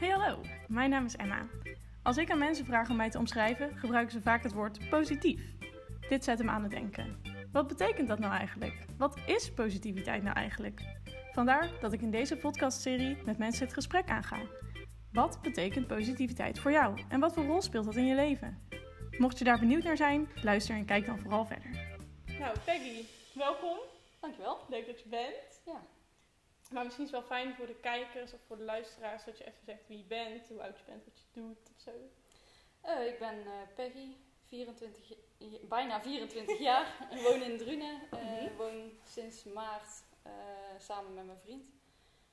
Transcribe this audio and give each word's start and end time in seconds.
Hey 0.00 0.08
hallo, 0.08 0.40
mijn 0.68 0.90
naam 0.90 1.04
is 1.04 1.16
Emma. 1.16 1.46
Als 2.02 2.16
ik 2.16 2.30
aan 2.30 2.38
mensen 2.38 2.64
vraag 2.64 2.90
om 2.90 2.96
mij 2.96 3.10
te 3.10 3.18
omschrijven, 3.18 3.76
gebruiken 3.76 4.12
ze 4.12 4.20
vaak 4.20 4.42
het 4.42 4.52
woord 4.52 4.90
positief. 4.90 5.42
Dit 6.08 6.24
zet 6.24 6.38
hem 6.38 6.50
aan 6.50 6.62
het 6.62 6.70
denken. 6.70 7.20
Wat 7.52 7.66
betekent 7.66 8.08
dat 8.08 8.18
nou 8.18 8.32
eigenlijk? 8.32 8.86
Wat 8.98 9.18
is 9.26 9.52
positiviteit 9.52 10.22
nou 10.22 10.36
eigenlijk? 10.36 10.80
Vandaar 11.32 11.70
dat 11.80 11.92
ik 11.92 12.00
in 12.00 12.10
deze 12.10 12.36
podcastserie 12.36 13.16
met 13.24 13.38
mensen 13.38 13.64
het 13.64 13.74
gesprek 13.74 14.08
aanga. 14.08 14.38
Wat 15.12 15.38
betekent 15.42 15.86
positiviteit 15.86 16.58
voor 16.58 16.70
jou 16.70 17.00
en 17.08 17.20
wat 17.20 17.34
voor 17.34 17.44
rol 17.44 17.62
speelt 17.62 17.84
dat 17.84 17.96
in 17.96 18.06
je 18.06 18.14
leven? 18.14 18.68
Mocht 19.18 19.38
je 19.38 19.44
daar 19.44 19.58
benieuwd 19.58 19.84
naar 19.84 19.96
zijn, 19.96 20.28
luister 20.42 20.74
en 20.74 20.84
kijk 20.84 21.06
dan 21.06 21.18
vooral 21.18 21.44
verder. 21.44 21.70
Nou, 22.38 22.56
Peggy, 22.64 23.04
welkom. 23.34 23.78
Dankjewel. 24.20 24.58
Leuk 24.68 24.86
dat 24.86 25.00
je 25.00 25.08
bent. 25.08 25.60
Ja. 25.66 25.95
Maar 26.70 26.84
misschien 26.84 27.04
is 27.04 27.10
het 27.10 27.20
wel 27.20 27.38
fijn 27.38 27.54
voor 27.54 27.66
de 27.66 27.74
kijkers 27.80 28.32
of 28.32 28.40
voor 28.46 28.56
de 28.56 28.62
luisteraars 28.64 29.24
dat 29.24 29.38
je 29.38 29.44
even 29.44 29.64
zegt 29.64 29.86
wie 29.88 29.98
je 29.98 30.04
bent, 30.04 30.48
hoe 30.48 30.62
oud 30.62 30.78
je 30.78 30.84
bent, 30.86 31.04
wat 31.04 31.18
je 31.18 31.40
doet 31.40 31.70
of 31.74 31.80
zo. 31.82 31.90
Eh, 32.80 33.06
ik 33.06 33.18
ben 33.18 33.40
eh, 33.46 33.52
Peggy, 33.74 34.16
24, 34.44 35.08
j- 35.38 35.66
bijna 35.68 36.00
24 36.02 36.58
jaar. 36.58 36.86
Ik 37.14 37.20
woon 37.20 37.42
in 37.42 37.58
Drunen. 37.58 37.94
Ik 38.02 38.10
Mhm. 38.10 38.56
woon 38.56 38.90
sinds 39.04 39.44
maart 39.44 40.02
eh, 40.22 40.32
samen 40.78 41.14
met 41.14 41.26
mijn 41.26 41.38
vriend. 41.40 41.70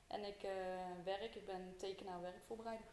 En 0.07 0.23
ik 0.23 0.43
eh, 0.43 0.51
werk, 1.03 1.35
ik 1.35 1.45
ben 1.45 1.75
tekenaar 1.77 2.21
werkvoorbereider. 2.21 2.85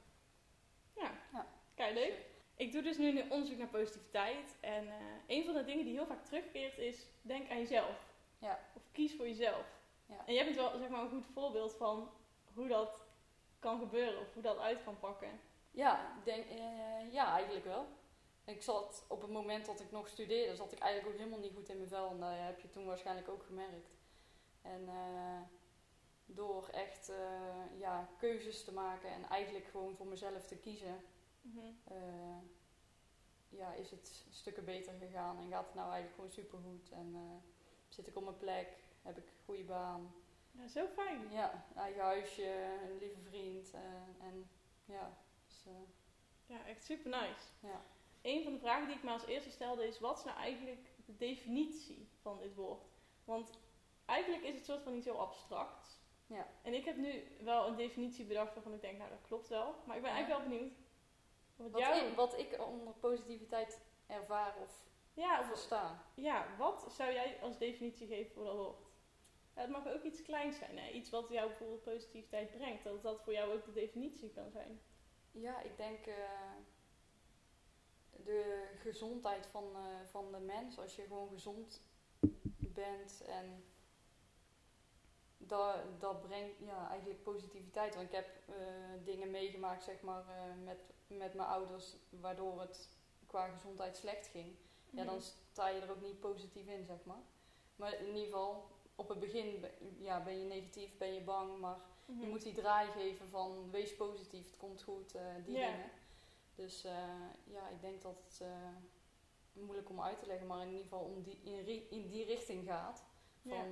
Ja, 0.96 1.10
Ja. 1.32 1.46
kijk 1.74 1.94
leuk. 1.94 2.14
Ik 2.56 2.72
doe 2.72 2.82
dus 2.82 2.98
nu 2.98 3.20
een 3.20 3.30
onderzoek 3.30 3.58
naar 3.58 3.66
positiviteit. 3.68 4.56
En 4.60 4.88
eh, 4.88 4.94
een 5.26 5.44
van 5.44 5.54
de 5.54 5.64
dingen 5.64 5.84
die 5.84 5.94
heel 5.94 6.06
vaak 6.06 6.24
terugkeert 6.24 6.78
is: 6.78 7.06
denk 7.22 7.50
aan 7.50 7.58
jezelf. 7.58 8.06
Ja. 8.38 8.58
Of 8.76 8.82
kies 8.92 9.14
voor 9.16 9.26
jezelf. 9.28 9.66
Ja. 10.10 10.26
En 10.26 10.34
jij 10.34 10.44
bent 10.44 10.56
wel 10.56 10.78
zeg 10.78 10.88
maar, 10.88 11.02
een 11.02 11.10
goed 11.10 11.26
voorbeeld 11.34 11.74
van 11.74 12.10
hoe 12.54 12.68
dat 12.68 13.04
kan 13.58 13.78
gebeuren 13.78 14.20
of 14.20 14.32
hoe 14.32 14.42
dat 14.42 14.58
uit 14.58 14.84
kan 14.84 14.98
pakken. 14.98 15.40
Ja, 15.70 16.20
denk, 16.24 16.44
eh, 16.44 17.12
ja, 17.12 17.32
eigenlijk 17.32 17.64
wel. 17.64 17.86
Ik 18.44 18.62
zat 18.62 19.04
op 19.08 19.20
het 19.20 19.30
moment 19.30 19.66
dat 19.66 19.80
ik 19.80 19.90
nog 19.90 20.08
studeerde, 20.08 20.56
zat 20.56 20.72
ik 20.72 20.78
eigenlijk 20.78 21.12
ook 21.12 21.18
helemaal 21.18 21.44
niet 21.44 21.54
goed 21.54 21.68
in 21.68 21.76
mijn 21.76 21.88
vel. 21.88 22.10
En 22.10 22.20
dat 22.20 22.30
heb 22.32 22.60
je 22.60 22.70
toen 22.70 22.86
waarschijnlijk 22.86 23.28
ook 23.28 23.42
gemerkt. 23.42 23.90
En 24.62 24.88
eh, 24.88 25.40
door 26.26 26.68
echt 26.68 27.08
eh, 27.08 27.78
ja, 27.78 28.08
keuzes 28.18 28.64
te 28.64 28.72
maken 28.72 29.10
en 29.10 29.28
eigenlijk 29.28 29.66
gewoon 29.66 29.96
voor 29.96 30.06
mezelf 30.06 30.46
te 30.46 30.56
kiezen, 30.56 31.04
eh, 31.84 32.38
ja, 33.48 33.72
is 33.72 33.90
het 33.90 34.24
stukken 34.30 34.64
beter 34.64 34.94
gegaan. 34.98 35.38
En 35.38 35.50
gaat 35.50 35.66
het 35.66 35.74
nou 35.74 35.90
eigenlijk 35.90 36.14
gewoon 36.14 36.30
supergoed. 36.30 36.90
En 36.90 37.42
zit 37.88 38.06
ik 38.06 38.16
op 38.16 38.24
mijn 38.24 38.38
plek, 38.38 38.68
heb 39.02 39.16
ik 39.18 39.24
een 39.24 39.44
goede 39.44 39.64
baan. 39.64 40.14
Ja, 40.52 40.68
zo 40.68 40.86
fijn. 40.86 41.30
Ja, 41.32 41.66
eigen 41.76 42.02
huisje, 42.02 42.52
een 42.90 42.98
lieve 42.98 43.20
vriend. 43.28 43.70
eh, 43.74 43.80
en 44.26 44.50
ja, 44.84 45.16
dus, 45.46 45.64
eh, 45.66 45.72
Ja, 46.46 46.64
echt 46.66 46.84
super 46.84 47.10
nice. 47.10 47.48
ja. 47.60 47.80
Een 48.22 48.42
van 48.42 48.52
de 48.52 48.58
vragen 48.58 48.86
die 48.86 48.96
ik 48.96 49.02
me 49.02 49.10
als 49.10 49.26
eerste 49.26 49.50
stelde 49.50 49.86
is: 49.86 50.00
wat 50.00 50.18
is 50.18 50.24
nou 50.24 50.38
eigenlijk 50.38 50.86
de 51.06 51.16
definitie 51.16 52.08
van 52.20 52.38
dit 52.38 52.54
woord? 52.54 52.84
Want 53.24 53.50
eigenlijk 54.06 54.42
is 54.44 54.54
het 54.54 54.64
soort 54.64 54.82
van 54.82 54.94
iets 54.94 55.04
heel 55.06 55.20
abstracts. 55.20 55.98
Ja. 56.26 56.46
En 56.62 56.74
ik 56.74 56.84
heb 56.84 56.96
nu 56.96 57.22
wel 57.44 57.66
een 57.66 57.76
definitie 57.76 58.24
bedacht 58.24 58.54
waarvan 58.54 58.74
ik 58.74 58.80
denk, 58.80 58.98
nou 58.98 59.10
dat 59.10 59.22
klopt 59.22 59.48
wel. 59.48 59.74
Maar 59.84 59.96
ik 59.96 60.02
ben 60.02 60.10
Ja. 60.10 60.16
eigenlijk 60.16 60.48
wel 60.48 60.58
benieuwd. 60.58 60.78
Wat, 61.56 61.70
Wat, 61.70 61.80
jou... 61.80 61.96
ik, 62.06 62.14
wat 62.16 62.38
ik 62.38 62.64
onder 62.66 62.92
positiviteit 62.94 63.80
ervaar 64.06 64.56
of 64.62 64.88
ja, 65.14 65.40
of, 65.40 65.46
versta. 65.46 66.02
ja, 66.14 66.46
wat 66.58 66.86
zou 66.92 67.12
jij 67.12 67.38
als 67.42 67.58
definitie 67.58 68.06
geven 68.06 68.32
voor 68.32 68.44
dat 68.44 68.54
woord? 68.54 68.89
Het 69.60 69.70
mag 69.70 69.86
ook 69.86 70.02
iets 70.02 70.22
kleins 70.22 70.58
zijn, 70.58 70.78
hè? 70.78 70.90
iets 70.90 71.10
wat 71.10 71.28
jou 71.28 71.48
bijvoorbeeld 71.48 71.82
positiviteit 71.82 72.50
brengt. 72.50 72.84
Dat 72.84 73.02
dat 73.02 73.22
voor 73.22 73.32
jou 73.32 73.52
ook 73.52 73.64
de 73.64 73.72
definitie 73.72 74.30
kan 74.30 74.50
zijn. 74.50 74.80
Ja, 75.32 75.62
ik 75.62 75.76
denk 75.76 76.06
eh, 76.06 76.14
de 78.24 78.68
gezondheid 78.78 79.46
van, 79.46 79.76
eh, 79.76 80.06
van 80.06 80.32
de 80.32 80.38
mens. 80.38 80.78
Als 80.78 80.96
je 80.96 81.02
gewoon 81.02 81.28
gezond 81.28 81.82
bent 82.58 83.22
en 83.26 83.64
dat, 85.38 86.00
dat 86.00 86.22
brengt 86.22 86.58
ja, 86.58 86.88
eigenlijk 86.88 87.22
positiviteit. 87.22 87.94
Want 87.94 88.06
ik 88.06 88.14
heb 88.14 88.28
eh, 88.46 88.54
dingen 89.04 89.30
meegemaakt 89.30 89.82
zeg 89.82 90.00
maar, 90.00 90.24
met, 90.64 90.92
met 91.06 91.34
mijn 91.34 91.48
ouders 91.48 91.96
waardoor 92.10 92.60
het 92.60 92.88
qua 93.26 93.48
gezondheid 93.48 93.96
slecht 93.96 94.26
ging. 94.26 94.56
Ja, 94.90 95.04
dan 95.04 95.20
sta 95.20 95.68
je 95.68 95.80
er 95.80 95.90
ook 95.90 96.02
niet 96.02 96.20
positief 96.20 96.66
in, 96.66 96.84
zeg 96.84 97.04
maar. 97.04 97.22
Maar 97.76 97.94
in 97.94 98.06
ieder 98.06 98.24
geval, 98.24 98.68
op 99.00 99.08
het 99.08 99.18
begin 99.20 99.60
ben, 99.60 99.70
ja, 99.98 100.22
ben 100.22 100.38
je 100.38 100.44
negatief, 100.44 100.96
ben 100.98 101.12
je 101.14 101.20
bang, 101.20 101.58
maar 101.58 101.76
Mhm. 102.06 102.20
je 102.20 102.26
moet 102.26 102.42
die 102.42 102.52
draai 102.54 102.90
geven 102.90 103.28
van 103.28 103.70
wees 103.70 103.96
positief, 103.96 104.46
het 104.46 104.56
komt 104.56 104.82
goed, 104.82 105.14
eh, 105.14 105.22
die 105.44 105.54
dingen. 105.68 105.90
Dus 106.54 106.84
eh, 106.84 106.92
ja, 107.44 107.68
ik 107.68 107.80
denk 107.80 108.02
dat 108.02 108.16
het 108.24 108.40
eh, 108.40 108.68
moeilijk 109.52 109.88
om 109.88 110.00
uit 110.00 110.18
te 110.18 110.26
leggen, 110.26 110.46
maar 110.46 110.60
in 110.62 110.68
ieder 110.68 110.82
geval 110.82 111.00
om 111.04 111.22
die, 111.22 111.40
in, 111.90 112.08
die 112.08 112.24
richting 112.24 112.66
gaat. 112.66 113.04
Van, 113.42 113.52
Ja. 113.52 113.64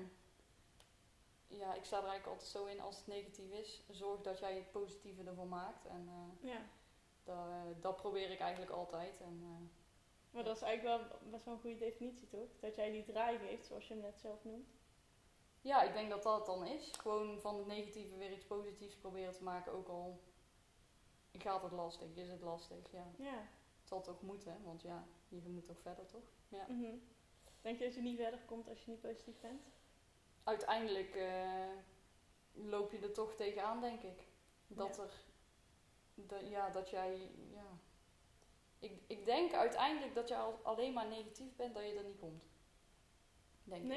ja. 1.46 1.74
ik 1.74 1.84
sta 1.84 1.96
er 1.96 2.02
eigenlijk 2.06 2.26
altijd 2.26 2.48
zo 2.48 2.64
in 2.64 2.80
als 2.80 2.96
het 2.96 3.06
negatief 3.06 3.50
is, 3.52 3.82
zorg 3.90 4.20
dat 4.20 4.38
jij 4.38 4.54
het 4.54 4.70
positieve 4.70 5.22
ervan 5.24 5.48
maakt. 5.48 5.86
En 5.86 6.08
dat, 7.24 7.36
dat 7.80 7.96
probeer 7.96 8.30
ik 8.30 8.40
eigenlijk 8.40 8.70
altijd. 8.72 9.20
En, 9.20 9.70
maar 10.30 10.44
dat 10.44 10.56
is 10.56 10.62
eigenlijk 10.62 11.02
wel 11.10 11.18
best 11.30 11.44
wel 11.44 11.54
een 11.54 11.60
goede 11.60 11.76
definitie, 11.78 12.28
toch? 12.28 12.48
Dat 12.60 12.74
jij 12.74 12.90
die 12.90 13.04
draai 13.04 13.38
geeft, 13.38 13.66
zoals 13.66 13.88
je 13.88 13.94
hem 13.94 14.02
net 14.02 14.18
zelf 14.20 14.44
noemt. 14.44 14.68
Ja, 15.60 15.82
ik 15.82 15.92
denk 15.92 16.10
dat 16.10 16.22
dat 16.22 16.36
het 16.36 16.46
dan 16.46 16.66
is. 16.66 16.92
Gewoon 17.00 17.40
van 17.40 17.56
het 17.56 17.66
negatieve 17.66 18.16
weer 18.16 18.32
iets 18.32 18.44
positiefs 18.46 18.96
proberen 18.96 19.32
te 19.32 19.42
maken, 19.42 19.72
ook 19.72 19.88
al 19.88 20.20
gaat 21.32 21.62
het 21.62 21.72
lastig, 21.72 22.08
is 22.14 22.28
het 22.28 22.40
lastig. 22.40 22.90
Ja. 22.92 23.06
Ja. 23.18 23.38
Het 23.78 23.88
zal 23.88 24.02
toch 24.02 24.22
moeten, 24.22 24.62
want 24.64 24.82
ja, 24.82 25.06
je 25.28 25.48
moet 25.48 25.64
toch 25.64 25.80
verder, 25.80 26.06
toch? 26.06 26.22
Ja. 26.48 26.66
Mhm. 26.68 26.94
Denk 27.60 27.78
je 27.78 27.84
dat 27.84 27.94
je 27.94 28.00
niet 28.00 28.16
verder 28.16 28.40
komt 28.46 28.68
als 28.68 28.84
je 28.84 28.90
niet 28.90 29.00
positief 29.00 29.40
bent? 29.40 29.62
Uiteindelijk 30.44 31.14
eh, 31.14 31.68
loop 32.52 32.92
je 32.92 32.98
er 32.98 33.12
toch 33.12 33.34
tegenaan, 33.34 33.80
denk 33.80 34.02
ik. 34.02 34.26
Dat 34.66 34.96
Ja. 34.96 35.02
er, 35.02 35.12
dat, 36.14 36.48
ja, 36.48 36.70
dat 36.70 36.90
jij, 36.90 37.30
ja. 37.50 37.78
Ik, 38.78 39.00
ik 39.06 39.24
denk 39.24 39.52
uiteindelijk 39.52 40.14
dat 40.14 40.28
je 40.28 40.36
al, 40.36 40.58
alleen 40.62 40.92
maar 40.92 41.08
negatief 41.08 41.56
bent, 41.56 41.74
dat 41.74 41.82
je 41.84 41.92
er 41.94 42.04
niet 42.04 42.18
komt. 42.18 42.44
Denk 43.64 43.82
ik. 43.82 43.88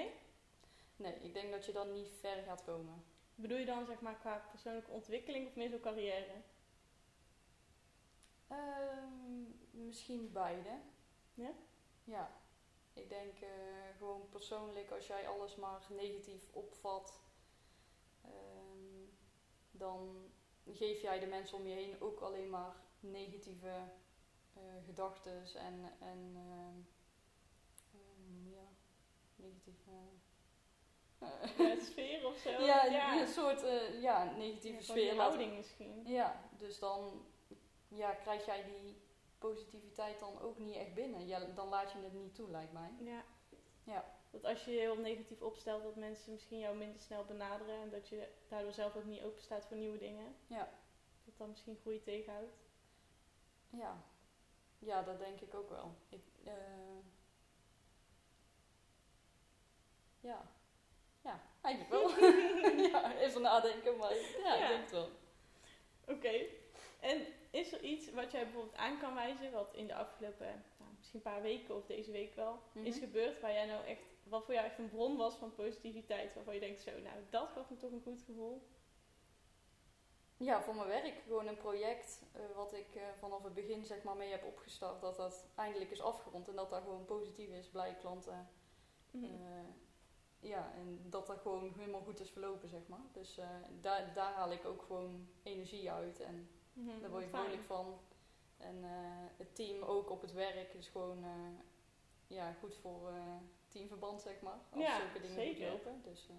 Nee? 1.02 1.14
Ik 1.14 1.34
denk 1.34 1.52
dat 1.52 1.66
je 1.66 1.72
dan 1.72 1.92
niet 1.92 2.14
ver 2.20 2.44
gaat 2.44 2.64
komen. 2.64 3.04
Bedoel 3.36 3.58
je 3.58 3.66
dan 3.66 3.86
zeg 3.86 4.02
maar 4.02 4.16
qua 4.16 4.46
persoonlijke 4.52 4.92
ontwikkeling 4.92 5.48
of 5.48 5.56
meer 5.56 5.70
zo 5.70 5.80
carrière? 5.80 6.42
Ehm, 8.48 9.44
misschien 9.72 10.32
beide. 10.32 10.80
Ja? 11.34 11.52
Ja. 12.04 12.40
Ik 12.94 13.10
denk 13.10 13.40
eh, 13.40 13.50
gewoon 13.98 14.30
persoonlijk, 14.30 14.92
als 14.92 15.08
jij 15.08 15.28
alles 15.28 15.56
maar 15.56 15.88
negatief 15.90 16.50
opvat, 16.52 17.22
ehm, 18.22 19.06
dan 19.72 20.32
geef 20.66 21.02
jij 21.02 21.20
de 21.20 21.26
mensen 21.26 21.58
om 21.58 21.68
je 21.68 21.74
heen 21.74 22.02
ook 22.02 22.20
alleen 22.20 22.50
maar 22.50 22.76
negatieve 23.00 23.92
eh 24.54 24.86
gedachten 24.86 25.46
en, 25.56 25.92
en 26.00 26.34
ehm, 26.36 26.80
ja, 28.50 28.68
negatieve. 29.36 29.92
Ja, 31.58 31.76
sfeer 31.92 32.28
of 32.28 32.38
zo? 32.38 32.50
ja, 32.50 32.86
ja. 32.86 33.22
een 33.22 33.28
soort 33.28 33.64
eh, 33.64 34.02
ja, 34.02 34.34
negatieve 34.38 34.78
Ja, 34.78 34.84
sfeer. 34.84 35.16
houding 35.16 35.56
misschien. 35.56 36.04
Ja, 36.08 36.50
dus 36.58 36.80
dan 36.80 37.26
ja, 37.88 38.14
krijg 38.14 38.46
jij 38.46 38.64
die 38.64 39.02
positiviteit 39.38 40.20
dan 40.20 40.40
ook 40.40 40.58
niet 40.58 40.76
echt 40.76 40.94
binnen. 40.94 41.28
Ja, 41.28 41.40
dan 41.40 41.68
laat 41.68 41.92
je 41.92 41.98
het 41.98 42.14
niet 42.14 42.36
toe, 42.36 42.50
lijkt 42.52 42.74
mij. 42.74 42.92
Ja. 43.00 43.24
Ja. 43.84 44.20
Dat 44.32 44.46
als 44.46 44.66
je 44.66 44.72
je 44.72 44.80
heel 44.80 44.98
negatief 44.98 45.42
opstelt, 45.42 45.84
dat 45.84 45.96
mensen 45.96 46.32
misschien 46.32 46.60
jou 46.60 46.78
minder 46.78 47.00
snel 47.00 47.26
benaderen 47.26 47.82
en 47.82 47.90
dat 47.90 48.10
je 48.10 48.28
daardoor 48.48 48.74
zelf 48.74 48.96
ook 48.96 49.06
niet 49.06 49.22
open 49.24 49.42
staat 49.42 49.66
voor 49.66 49.78
nieuwe 49.78 49.98
dingen. 49.98 50.36
Ja. 50.48 50.70
Dat 51.26 51.38
dan 51.38 51.50
misschien 51.50 51.78
groei 51.82 52.02
tegenhoudt. 52.02 52.56
Ja, 53.70 54.04
ja 54.80 55.02
dat 55.02 55.20
denk 55.20 55.42
ik 55.42 55.54
ook 55.54 55.70
wel. 55.70 55.96
Ik, 56.10 56.24
eh, 56.44 56.54
ja. 60.20 60.52
Ja, 61.64 61.70
eigenlijk 61.70 61.90
wel. 61.90 62.10
ja, 62.92 63.16
even 63.18 63.42
nadenken, 63.42 63.98
maar 63.98 64.14
ja, 64.16 64.56
Ja. 64.56 64.62
ik 64.62 64.68
denk 64.68 64.82
het 64.82 64.92
wel. 64.92 65.10
Oké. 66.08 66.46
En 67.00 67.26
is 67.52 67.72
er 67.74 67.82
iets 67.84 68.12
wat 68.12 68.32
jij 68.32 68.44
bijvoorbeeld 68.44 68.76
aan 68.78 69.00
kan 69.00 69.14
wijzen, 69.14 69.52
wat 69.52 69.74
in 69.74 69.88
de 69.88 69.96
afgelopen, 69.96 70.64
nou, 70.80 70.92
misschien 70.98 71.20
een 71.26 71.32
paar 71.32 71.42
weken 71.42 71.76
of 71.76 71.86
deze 71.86 72.12
week 72.12 72.36
wel, 72.36 72.60
is 72.74 72.96
Mhm. 72.96 73.04
gebeurd, 73.04 73.40
waar 73.40 73.54
jij 73.54 73.66
nou 73.66 73.86
echt, 73.86 74.02
wat 74.24 74.46
voor 74.46 74.54
jou 74.54 74.66
echt 74.66 74.78
een 74.78 74.90
bron 74.90 75.18
was 75.18 75.36
van 75.36 75.54
positiviteit, 75.56 76.34
waarvan 76.34 76.54
je 76.54 76.60
denkt 76.60 76.82
zo, 76.82 76.92
nou 76.92 77.16
dat 77.30 77.50
gaf 77.54 77.70
me 77.70 77.78
toch 77.78 77.92
een 77.92 78.02
goed 78.04 78.22
gevoel. 78.26 78.62
Ja, 80.38 80.62
voor 80.62 80.76
mijn 80.76 80.88
werk 80.88 81.14
gewoon 81.24 81.48
een 81.48 81.58
project 81.58 82.22
eh, 82.32 82.42
wat 82.56 82.74
ik 82.74 82.96
eh, 82.96 83.02
vanaf 83.20 83.44
het 83.44 83.54
begin 83.54 83.86
zeg 83.86 84.04
maar 84.04 84.16
mee 84.16 84.32
heb 84.32 84.44
opgestart, 84.46 85.02
dat 85.02 85.16
dat 85.16 85.48
eindelijk 85.56 85.92
is 85.92 86.02
afgerond 86.02 86.48
en 86.48 86.56
dat 86.56 86.70
dat 86.70 86.82
gewoon 86.82 87.06
positief 87.06 87.50
is, 87.50 87.68
blij 87.68 87.96
klanten. 88.00 88.50
Mhm. 89.12 89.24
Eh, 89.26 89.32
ja, 90.42 90.72
en 90.76 91.00
dat 91.10 91.28
dat 91.28 91.40
gewoon 91.40 91.74
helemaal 91.78 92.02
goed 92.02 92.20
is 92.20 92.30
verlopen, 92.30 92.70
zeg 92.70 92.88
maar. 92.88 93.06
Dus 93.12 93.38
eh, 93.38 93.48
daar, 93.82 94.14
daar 94.14 94.34
haal 94.34 94.52
ik 94.52 94.66
ook 94.66 94.82
gewoon 94.82 95.28
energie 95.44 95.92
uit. 95.92 96.20
En 96.20 96.50
Mhm, 96.74 97.02
Daar 97.02 97.10
word 97.10 97.24
je 97.24 97.30
vrolijk 97.30 97.64
van. 97.64 98.00
En 98.58 98.84
eh, 98.84 98.90
het 99.38 99.56
team 99.56 99.84
ook 99.84 100.10
op 100.10 100.22
het 100.22 100.32
werk 100.34 100.74
is 100.74 100.88
gewoon 100.88 101.24
eh, 101.24 101.30
ja, 102.28 102.54
goed 102.54 102.76
voor 102.76 103.14
teamverband, 103.68 104.22
zeg 104.22 104.42
maar. 104.42 104.60
Als 104.70 104.84
Ja, 104.84 105.00
zulke 105.00 105.20
dingen 105.22 105.36
zeker. 105.36 105.72
lopen. 105.72 106.02
Dus, 106.04 106.30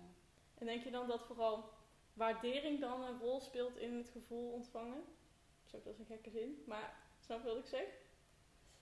En 0.58 0.66
denk 0.66 0.82
je 0.84 0.90
dan 0.90 1.06
dat 1.06 1.22
vooral 1.22 1.64
waardering 2.12 2.80
dan 2.80 3.02
een 3.02 3.20
rol 3.20 3.40
speelt 3.40 3.76
in 3.76 3.96
het 3.96 4.08
gevoel 4.08 4.52
ontvangen? 4.52 5.04
Dat 5.70 5.86
is 5.86 5.98
een 5.98 6.06
gekke 6.06 6.30
zin, 6.30 6.62
maar 6.66 6.96
snap 7.20 7.42
je 7.42 7.48
wat 7.48 7.56
ik 7.58 7.66
zeg? 7.66 7.86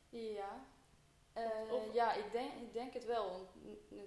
Ja, 0.08 0.64
Eh, 1.32 1.72
Of- 1.72 1.92
ja 1.94 2.12
ik, 2.12 2.32
denk, 2.32 2.52
ik 2.52 2.72
denk 2.72 2.92
het 2.92 3.04
wel. 3.04 3.30
Want 3.30 3.48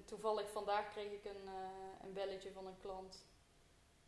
toevallig 0.08 0.50
vandaag 0.52 0.92
kreeg 0.92 1.12
ik 1.12 1.26
een, 1.26 1.48
eh, 1.48 2.04
een 2.06 2.14
belletje 2.14 2.52
van 2.52 2.68
een 2.68 2.78
klant. 2.78 3.26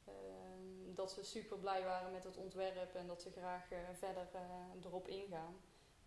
ehm, 0.06 0.94
dat 0.96 1.12
ze 1.12 1.24
super 1.24 1.58
blij 1.58 1.84
waren 1.84 2.12
met 2.12 2.24
het 2.24 2.38
ontwerp 2.38 2.96
en 2.96 3.08
dat 3.08 3.22
ze 3.22 3.32
graag 3.32 3.72
eh, 3.72 3.80
verder 3.94 4.28
erop 4.84 5.08
ingaan. 5.08 5.62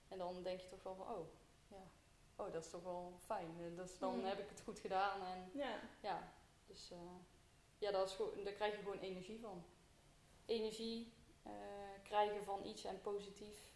En 0.08 0.19
dan 0.19 0.43
denk 0.43 0.60
je 0.60 0.69
toch 0.69 0.82
wel 0.82 0.94
van, 0.94 1.06
oh, 1.16 1.26
ja, 1.69 1.82
oh 2.37 2.52
dat 2.52 2.64
is 2.64 2.70
toch 2.70 2.82
wel 2.82 3.12
fijn. 3.25 3.75
Dus 3.76 3.99
dan 3.99 4.16
Mhm. 4.16 4.26
heb 4.26 4.38
ik 4.38 4.49
het 4.49 4.60
goed 4.60 4.78
gedaan. 4.78 5.22
En 5.26 5.50
Ja, 5.55 5.81
ja, 6.00 6.32
dus 6.66 6.90
ja, 7.78 7.90
dat 7.90 8.08
is 8.10 8.16
daar 8.44 8.52
krijg 8.52 8.72
je 8.76 8.82
gewoon 8.82 8.99
energie 8.99 9.40
van. 9.40 9.64
Energie 10.46 11.12
krijgen 12.02 12.44
van 12.44 12.64
iets 12.66 12.84
en 12.84 13.00
positief. 13.00 13.68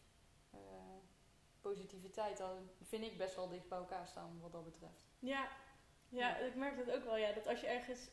Positiviteit, 1.63 2.37
dat 2.39 2.57
vind 2.83 3.05
ik 3.05 3.19
best 3.19 3.35
wel 3.35 3.49
dicht 3.49 3.69
bij 3.69 3.79
elkaar 3.79 4.07
staan 4.07 4.39
wat 4.41 4.53
dat 4.53 4.65
betreft. 4.65 5.05
ja. 5.19 5.49
ja, 6.09 6.29
Ja. 6.29 6.37
ik 6.37 6.55
merk 6.55 6.77
dat 6.87 6.95
ook 6.97 7.05
wel. 7.05 7.17
Ja, 7.17 7.33
dat 7.33 7.47
als 7.47 7.61
je 7.61 7.67
ergens, 7.67 8.11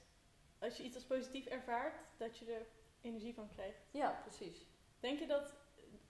als 0.59 0.77
je 0.77 0.83
iets 0.83 0.95
als 0.95 1.05
positief 1.05 1.45
ervaart, 1.45 1.99
dat 2.17 2.37
je 2.37 2.53
er 2.53 2.65
energie 3.01 3.33
van 3.33 3.49
krijgt. 3.49 3.79
Ja, 3.91 4.21
precies. 4.21 4.65
Denk 4.99 5.19
je 5.19 5.27
dat 5.27 5.55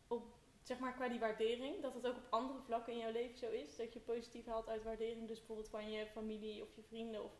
op, 0.07 0.23
zeg 0.63 0.79
maar 0.79 0.93
qua 0.93 1.07
die 1.07 1.19
waardering, 1.19 1.81
dat 1.81 1.93
het 1.93 2.07
ook 2.07 2.17
op 2.17 2.27
andere 2.29 2.61
vlakken 2.61 2.93
in 2.93 2.99
jouw 2.99 3.11
leven 3.11 3.37
zo 3.37 3.49
is? 3.49 3.75
Dat 3.75 3.93
je 3.93 3.99
positief 3.99 4.45
haalt 4.45 4.67
uit 4.69 4.83
waardering, 4.83 5.27
dus 5.27 5.37
bijvoorbeeld 5.37 5.69
van 5.69 5.91
je 5.91 6.05
familie 6.07 6.61
of 6.63 6.75
je 6.75 6.83
vrienden 6.83 7.23
of, 7.23 7.31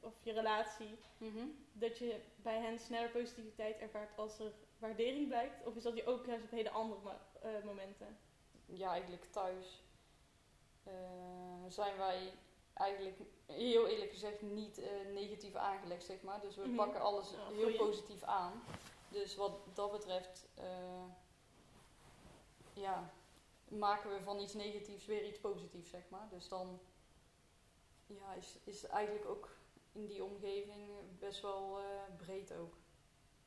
of 0.00 0.14
je 0.22 0.32
relatie. 0.32 0.98
Mhm. 1.18 1.46
Dat 1.72 1.98
je 1.98 2.20
bij 2.36 2.58
hen 2.60 2.78
sneller 2.78 3.10
positiviteit 3.10 3.78
ervaart 3.78 4.18
als 4.18 4.38
er 4.38 4.52
waardering 4.78 5.26
blijkt? 5.28 5.66
Of 5.66 5.76
is 5.76 5.82
dat 5.82 5.96
je 5.96 6.06
ook 6.06 6.26
juist 6.26 6.44
op 6.44 6.50
hele 6.50 6.70
andere 6.70 7.00
eh, 7.42 7.50
momenten? 7.64 8.18
Ja, 8.66 8.90
eigenlijk 8.90 9.24
thuis 9.24 9.82
eh, 10.82 10.92
zijn 11.68 11.96
wij 11.96 12.32
eigenlijk 12.74 13.18
heel 13.46 13.86
eerlijk 13.86 14.10
gezegd 14.10 14.42
niet 14.42 14.78
eh, 14.78 14.88
negatief 15.12 15.54
aangelegd, 15.54 16.04
zeg 16.04 16.22
maar. 16.22 16.40
Dus 16.40 16.56
we 16.56 16.66
Mhm. 16.66 16.76
pakken 16.76 17.00
alles 17.00 17.30
Ja, 17.30 17.48
heel 17.54 17.76
positief 17.76 18.22
aan. 18.22 18.62
Dus 19.08 19.36
wat 19.36 19.52
dat 19.74 19.90
betreft, 19.92 20.46
eh, 20.54 21.04
ja, 22.72 23.10
maken 23.68 24.10
we 24.10 24.22
van 24.22 24.38
iets 24.40 24.54
negatiefs 24.54 25.06
weer 25.06 25.26
iets 25.26 25.38
positiefs, 25.40 25.90
zeg 25.90 26.08
maar. 26.08 26.28
Dus 26.30 26.48
dan 26.48 26.80
ja, 28.06 28.32
is, 28.32 28.58
is 28.64 28.84
eigenlijk 28.86 29.26
ook 29.26 29.56
in 29.92 30.06
die 30.06 30.24
omgeving 30.24 30.90
best 31.18 31.40
wel 31.40 31.78
breed 32.16 32.52
ook. 32.52 32.74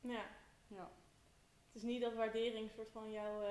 Ja. 0.01 0.25
Ja. 0.67 0.91
Het 1.67 1.75
is 1.75 1.81
niet 1.81 2.01
dat 2.01 2.13
waardering 2.13 2.71
soort 2.71 2.89
van 2.91 3.11
jouw, 3.11 3.41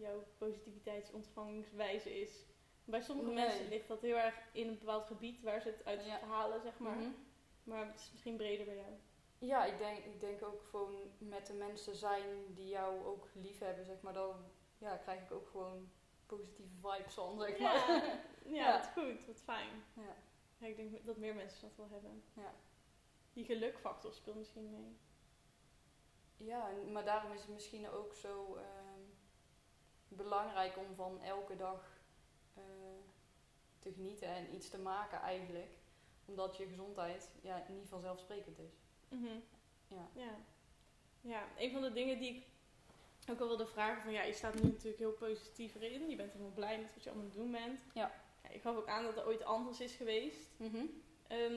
jouw 0.00 0.24
positiviteitsontvangingswijze 0.38 2.20
is. 2.20 2.46
Bij 2.84 3.00
sommige 3.00 3.30
Nee. 3.30 3.46
mensen 3.46 3.68
ligt 3.68 3.88
dat 3.88 4.00
heel 4.00 4.16
erg 4.16 4.34
in 4.52 4.68
een 4.68 4.78
bepaald 4.78 5.06
gebied 5.06 5.42
waar 5.42 5.60
ze 5.60 5.68
het 5.68 5.84
uit 5.84 6.04
Ja. 6.04 6.18
halen, 6.20 6.60
zeg 6.60 6.78
maar. 6.78 6.96
Mhm. 6.96 7.10
Maar 7.64 7.86
het 7.86 7.98
is 8.00 8.10
misschien 8.10 8.36
breder 8.36 8.66
bij 8.66 8.76
jou. 8.76 8.92
Ja, 9.38 9.64
ik 9.64 9.78
denk, 9.78 9.98
ik 10.04 10.20
denk 10.20 10.42
ook 10.42 10.62
gewoon 10.70 11.10
met 11.18 11.46
de 11.46 11.52
mensen 11.54 11.94
zijn 11.96 12.54
die 12.54 12.68
jou 12.68 13.04
ook 13.04 13.28
lief 13.34 13.58
hebben, 13.58 13.84
zeg 13.84 14.00
maar. 14.00 14.12
Dan 14.12 14.44
ja, 14.78 14.96
krijg 14.96 15.22
ik 15.22 15.32
ook 15.32 15.48
gewoon 15.48 15.90
positieve 16.26 16.74
vibes 16.82 17.14
van, 17.14 17.38
zeg 17.40 17.58
maar. 17.58 17.74
Ja, 17.88 17.96
ja, 18.44 18.54
Ja. 18.54 18.72
dat 18.76 18.86
is 18.86 18.92
goed. 18.92 19.26
Wat 19.26 19.40
fijn. 19.42 19.84
Ja. 19.94 20.16
Ja, 20.58 20.66
ik 20.66 20.76
denk 20.76 21.06
dat 21.06 21.16
meer 21.16 21.34
mensen 21.34 21.68
dat 21.68 21.76
wel 21.76 21.88
hebben. 21.90 22.22
Ja. 22.34 22.54
Die 23.32 23.44
gelukfactor 23.44 24.12
speelt 24.12 24.36
misschien 24.36 24.70
mee. 24.70 24.96
Ja, 26.36 26.70
maar 26.92 27.04
daarom 27.04 27.32
is 27.32 27.40
het 27.40 27.50
misschien 27.50 27.88
ook 27.88 28.14
zo 28.14 28.54
ehm, 28.56 28.89
belangrijk 30.16 30.78
om 30.78 30.94
van 30.94 31.20
elke 31.20 31.56
dag 31.56 32.00
eh, 32.54 32.62
te 33.78 33.92
genieten 33.92 34.28
en 34.28 34.54
iets 34.54 34.68
te 34.68 34.78
maken 34.78 35.20
eigenlijk. 35.20 35.78
Omdat 36.24 36.56
je 36.56 36.66
gezondheid 36.66 37.30
ja, 37.42 37.64
niet 37.68 37.88
vanzelfsprekend 37.88 38.58
is. 38.58 38.72
Mhm. 39.08 39.38
Ja. 39.86 40.08
ja. 40.14 40.36
Ja, 41.20 41.48
een 41.56 41.72
van 41.72 41.82
de 41.82 41.92
dingen 41.92 42.18
die 42.18 42.36
ik 42.36 42.46
ook 43.30 43.40
al 43.40 43.46
wilde 43.46 43.66
vragen 43.66 44.02
van 44.02 44.12
ja, 44.12 44.22
je 44.22 44.32
staat 44.32 44.54
nu 44.54 44.62
natuurlijk 44.62 44.98
heel 44.98 45.12
positief 45.12 45.74
erin. 45.74 46.10
Je 46.10 46.16
bent 46.16 46.32
helemaal 46.32 46.52
blij 46.52 46.80
met 46.80 46.94
wat 46.94 47.04
je 47.04 47.10
allemaal 47.10 47.28
aan 47.28 47.32
het 47.32 47.42
doen 47.42 47.52
bent. 47.52 47.80
Ja. 47.94 48.12
ja 48.42 48.52
je 48.52 48.60
gaf 48.60 48.76
ook 48.76 48.88
aan 48.88 49.04
dat 49.04 49.16
er 49.16 49.26
ooit 49.26 49.44
anders 49.44 49.80
is 49.80 49.94
geweest. 49.94 50.50
Mhm. 50.56 50.84
Ehm, 51.26 51.54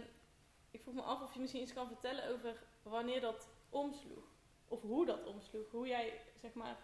ik 0.72 0.82
vroeg 0.82 0.94
me 0.94 1.02
af 1.02 1.22
of 1.22 1.34
je 1.34 1.40
misschien 1.40 1.62
iets 1.62 1.74
kan 1.74 1.88
vertellen 1.88 2.30
over 2.30 2.64
wanneer 2.84 3.22
dat 3.22 3.50
omsloeg. 3.70 4.32
Of 4.68 4.82
hoe 4.82 5.06
dat 5.06 5.26
omsloeg. 5.26 5.72
Hoe 5.72 5.88
jij, 5.88 6.22
zeg 6.42 6.54
maar, 6.54 6.78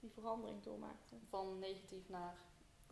die 0.00 0.10
verandering 0.10 0.62
doormaakte. 0.62 1.14
Van 1.28 1.58
negatief 1.58 2.08
naar 2.08 2.34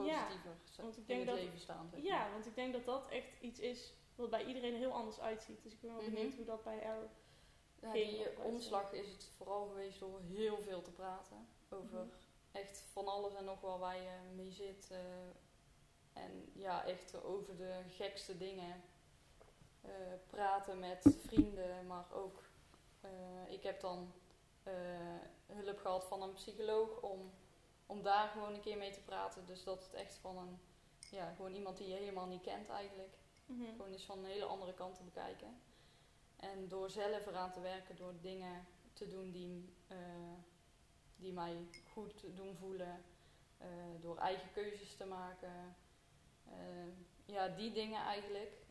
Ja, 0.04 0.22
positiever 0.24 0.56
want 0.76 0.92
ik 0.96 0.98
in 1.00 1.06
denk 1.06 1.18
het 1.20 1.28
dat- 1.28 1.38
leven 1.38 1.58
staan. 1.58 1.88
Zeg 1.90 2.02
Ja, 2.02 2.30
want 2.32 2.46
ik 2.46 2.54
denk 2.54 2.72
dat 2.72 2.84
dat 2.84 3.08
echt 3.08 3.40
iets 3.40 3.60
is 3.60 3.92
wat 4.14 4.30
bij 4.30 4.44
iedereen 4.44 4.72
er 4.72 4.78
heel 4.78 4.92
anders 4.92 5.20
uitziet. 5.20 5.62
Dus 5.62 5.72
ik 5.72 5.80
ben 5.80 5.92
wel 5.94 6.02
Mhm. 6.02 6.10
benieuwd 6.14 6.34
hoe 6.34 6.44
dat 6.44 6.64
bij 6.64 6.80
jou... 6.82 7.04
Ja, 7.80 7.92
die 7.92 8.38
omslag 8.42 8.92
is 8.92 9.08
het 9.08 9.30
vooral 9.36 9.66
geweest 9.66 10.00
door 10.00 10.20
heel 10.20 10.58
veel 10.58 10.82
te 10.82 10.90
praten. 10.92 11.48
Over 11.68 11.98
Mhm. 11.98 12.08
echt 12.52 12.84
van 12.92 13.06
alles 13.08 13.34
en 13.34 13.44
nog 13.44 13.60
wel 13.60 13.78
waar 13.78 13.96
je 13.96 14.18
mee 14.34 14.50
zit. 14.52 14.88
eh, 14.90 16.22
en 16.22 16.50
ja, 16.54 16.84
echt 16.84 17.22
over 17.22 17.56
de 17.56 17.80
gekste 17.88 18.38
dingen. 18.38 18.82
eh, 19.80 19.90
praten 20.26 20.78
met 20.78 21.16
vrienden, 21.26 21.86
maar 21.86 22.04
ook... 22.12 22.42
eh, 23.00 23.10
ik 23.52 23.62
heb 23.62 23.80
dan 23.80 24.12
gehad 25.88 26.06
van 26.08 26.22
een 26.22 26.32
psycholoog 26.32 27.00
om, 27.00 27.32
om 27.86 28.02
daar 28.02 28.28
gewoon 28.28 28.54
een 28.54 28.60
keer 28.60 28.76
mee 28.76 28.92
te 28.92 29.00
praten. 29.00 29.46
Dus 29.46 29.64
dat 29.64 29.84
het 29.84 29.94
echt 29.94 30.18
van 30.18 30.38
een... 30.38 30.58
Ja, 31.10 31.32
gewoon 31.34 31.54
iemand 31.54 31.76
die 31.76 31.88
je 31.88 31.94
helemaal 31.94 32.26
niet 32.26 32.42
kent 32.42 32.68
eigenlijk. 32.68 33.18
Mhm. 33.46 33.70
Gewoon 33.70 33.92
eens 33.92 34.04
van 34.04 34.18
een 34.18 34.24
hele 34.24 34.44
andere 34.44 34.74
kant 34.74 34.94
te 34.96 35.02
bekijken. 35.02 35.60
En 36.36 36.68
door 36.68 36.90
zelf 36.90 37.26
eraan 37.26 37.52
te 37.52 37.60
werken, 37.60 37.96
door 37.96 38.14
dingen 38.20 38.66
te 38.92 39.08
doen 39.08 39.30
die, 39.30 39.74
eh, 39.86 39.96
die 41.16 41.32
mij 41.32 41.66
goed 41.92 42.24
doen 42.34 42.56
voelen, 42.56 43.04
eh, 43.58 43.68
door 44.00 44.18
eigen 44.18 44.52
keuzes 44.52 44.96
te 44.96 45.04
maken. 45.04 45.76
eh, 46.44 46.54
ja, 47.24 47.48
die 47.48 47.72
dingen 47.72 48.02
eigenlijk. 48.02 48.66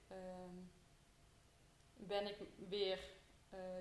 ben 1.99 2.27
ik 2.27 2.37
weer 2.69 2.99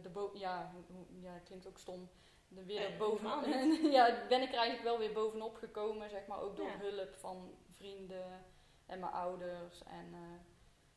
de 0.02 0.08
bo 0.12 0.30
ja, 0.34 0.75
ja, 1.20 1.32
het 1.32 1.42
klinkt 1.42 1.66
ook 1.66 1.78
stom. 1.78 2.08
De 2.56 2.64
weer 2.64 2.90
er 2.90 2.96
bovenop. 2.98 3.44
helemaal 3.44 3.90
ja, 3.90 4.26
ben 4.28 4.42
ik 4.42 4.48
er 4.48 4.54
eigenlijk 4.58 4.82
wel 4.82 4.98
weer 4.98 5.12
bovenop 5.12 5.56
gekomen, 5.56 6.10
zeg 6.10 6.26
maar. 6.26 6.40
Ook 6.40 6.56
door 6.56 6.66
Ja. 6.66 6.78
hulp 6.78 7.14
van 7.14 7.54
vrienden 7.70 8.44
en 8.86 8.98
mijn 9.00 9.12
ouders. 9.12 9.82
En 9.84 10.08
eh, 10.12 10.40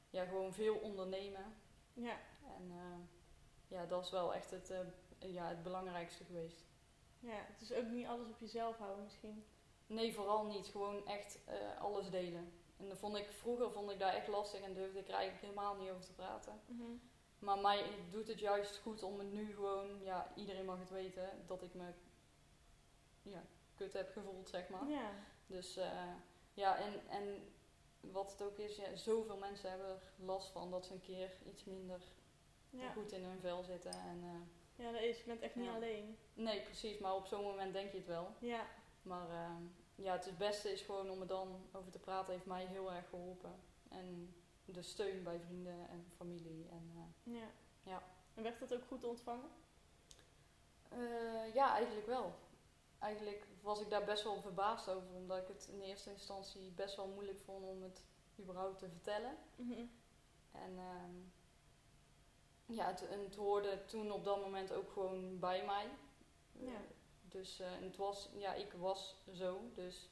ja, 0.09 0.25
gewoon 0.25 0.53
veel 0.53 0.75
ondernemen. 0.75 1.55
Ja, 1.93 2.17
En 2.57 2.71
eh, 2.71 2.97
ja, 3.67 3.85
dat 3.85 4.03
is 4.03 4.11
wel 4.11 4.33
echt 4.33 4.51
het, 4.51 4.69
eh, 4.69 4.79
ja, 5.33 5.47
het 5.47 5.63
belangrijkste 5.63 6.23
geweest. 6.23 6.65
ja, 7.19 7.45
het 7.51 7.61
is 7.61 7.73
ook 7.73 7.87
niet 7.87 8.07
alles 8.07 8.27
op 8.27 8.39
jezelf 8.39 8.77
houden 8.77 9.03
misschien. 9.03 9.45
Nee, 9.87 10.13
vooral 10.13 10.45
niet. 10.45 10.67
Gewoon 10.67 11.07
echt 11.07 11.39
eh, 11.45 11.81
alles 11.81 12.09
delen. 12.09 12.51
En 12.77 12.87
dat 12.89 12.97
vond 12.97 13.15
ik, 13.17 13.31
vroeger 13.31 13.71
vond 13.71 13.91
ik 13.91 13.99
daar 13.99 14.13
echt 14.13 14.27
lastig 14.27 14.61
en 14.61 14.73
durfde 14.73 14.99
ik 14.99 15.07
er 15.07 15.13
eigenlijk 15.13 15.43
helemaal 15.43 15.75
niet 15.75 15.89
over 15.89 16.05
te 16.05 16.13
praten. 16.13 16.61
Mhm. 16.65 16.83
Maar 17.39 17.57
mij 17.59 17.85
doet 18.11 18.27
het 18.27 18.39
juist 18.39 18.77
goed 18.77 19.03
om 19.03 19.19
het 19.19 19.31
nu 19.31 19.53
gewoon, 19.53 20.03
ja, 20.03 20.31
iedereen 20.35 20.65
mag 20.65 20.79
het 20.79 20.89
weten, 20.89 21.29
dat 21.47 21.61
ik 21.63 21.73
me 21.73 21.91
ja, 23.21 23.43
kut 23.75 23.93
heb 23.93 24.11
gevoeld, 24.11 24.49
zeg 24.49 24.69
maar. 24.69 24.87
Ja, 24.89 25.11
Dus 25.47 25.77
eh, 25.77 26.13
ja, 26.53 26.77
en, 26.77 27.07
en 27.09 27.53
wat 27.99 28.31
het 28.31 28.41
ook 28.41 28.57
is, 28.57 28.75
ja, 28.75 28.95
zoveel 28.95 29.37
mensen 29.37 29.69
hebben 29.69 29.87
er 29.87 30.01
last 30.15 30.51
van 30.51 30.71
dat 30.71 30.85
ze 30.85 30.93
een 30.93 31.01
keer 31.01 31.31
iets 31.45 31.63
minder 31.63 32.01
ja. 32.69 32.91
goed 32.91 33.11
in 33.11 33.23
hun 33.23 33.39
vel 33.39 33.63
zitten. 33.63 33.91
En, 33.91 34.19
eh, 34.23 34.85
ja, 34.85 34.91
dat 34.91 35.01
is. 35.01 35.17
Je 35.17 35.23
bent 35.25 35.41
echt 35.41 35.55
niet 35.55 35.65
Ja. 35.65 35.75
alleen. 35.75 36.17
nee, 36.33 36.61
precies, 36.61 36.97
maar 36.97 37.15
op 37.15 37.25
zo'n 37.25 37.43
moment 37.43 37.73
denk 37.73 37.91
je 37.91 37.97
het 37.97 38.07
wel. 38.07 38.27
Ja, 38.39 38.65
Maar 39.01 39.29
eh, 39.29 39.55
ja, 39.95 40.13
het 40.13 40.37
beste 40.37 40.71
is 40.71 40.81
gewoon 40.81 41.09
om 41.09 41.21
er 41.21 41.27
dan 41.27 41.61
over 41.71 41.91
te 41.91 41.99
praten, 41.99 42.33
heeft 42.33 42.45
mij 42.45 42.65
heel 42.65 42.91
erg 42.91 43.09
geholpen. 43.09 43.59
En 43.89 44.35
de 44.73 44.81
steun 44.81 45.23
bij 45.23 45.39
vrienden 45.39 45.89
en 45.89 46.05
familie. 46.17 46.67
En, 46.69 46.91
eh, 46.95 47.33
ja. 47.33 47.47
Ja. 47.83 48.03
En 48.33 48.43
werd 48.43 48.59
dat 48.59 48.73
ook 48.73 48.83
goed 48.87 49.03
ontvangen? 49.03 49.49
eh, 50.89 51.53
ja, 51.53 51.73
eigenlijk 51.73 52.07
wel. 52.07 52.33
Eigenlijk 52.99 53.47
was 53.61 53.81
ik 53.81 53.89
daar 53.89 54.03
best 54.03 54.23
wel 54.23 54.41
verbaasd 54.41 54.89
over, 54.89 55.13
omdat 55.15 55.37
ik 55.37 55.47
het 55.47 55.69
in 55.71 55.81
eerste 55.81 56.11
instantie 56.11 56.71
best 56.71 56.95
wel 56.95 57.07
moeilijk 57.07 57.39
vond 57.39 57.65
om 57.65 57.83
het 57.83 58.03
überhaupt 58.39 58.79
te 58.79 58.89
vertellen. 58.89 59.37
Mhm. 59.55 59.85
En 60.51 60.77
ehm, 60.77 61.15
ja, 62.65 62.95
het, 63.09 63.35
hoorde 63.35 63.85
toen 63.85 64.11
op 64.11 64.23
dat 64.23 64.41
moment 64.41 64.73
ook 64.73 64.91
gewoon 64.91 65.39
bij 65.39 65.65
mij. 65.65 65.89
Ja. 66.51 66.81
Dus 67.21 67.59
en 67.59 67.83
het 67.83 67.95
was, 67.97 68.29
ja, 68.37 68.53
ik 68.53 68.73
was 68.73 69.15
zo. 69.31 69.61
Dus 69.73 70.09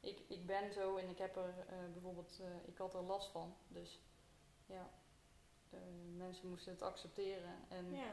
ik, 0.00 0.18
ik 0.28 0.46
ben 0.46 0.72
zo 0.72 0.96
en 0.96 1.08
ik 1.08 1.18
heb 1.18 1.36
er 1.36 1.54
eh, 1.68 1.92
bijvoorbeeld, 1.92 2.38
eh, 2.40 2.68
ik 2.68 2.78
had 2.78 2.94
er 2.94 3.02
last 3.02 3.30
van. 3.30 3.54
Dus 3.68 4.00
ja, 4.66 4.90
eh, 5.70 5.78
mensen 6.16 6.48
moesten 6.48 6.72
het 6.72 6.82
accepteren. 6.82 7.54
En 7.68 7.92
Ja. 7.94 8.12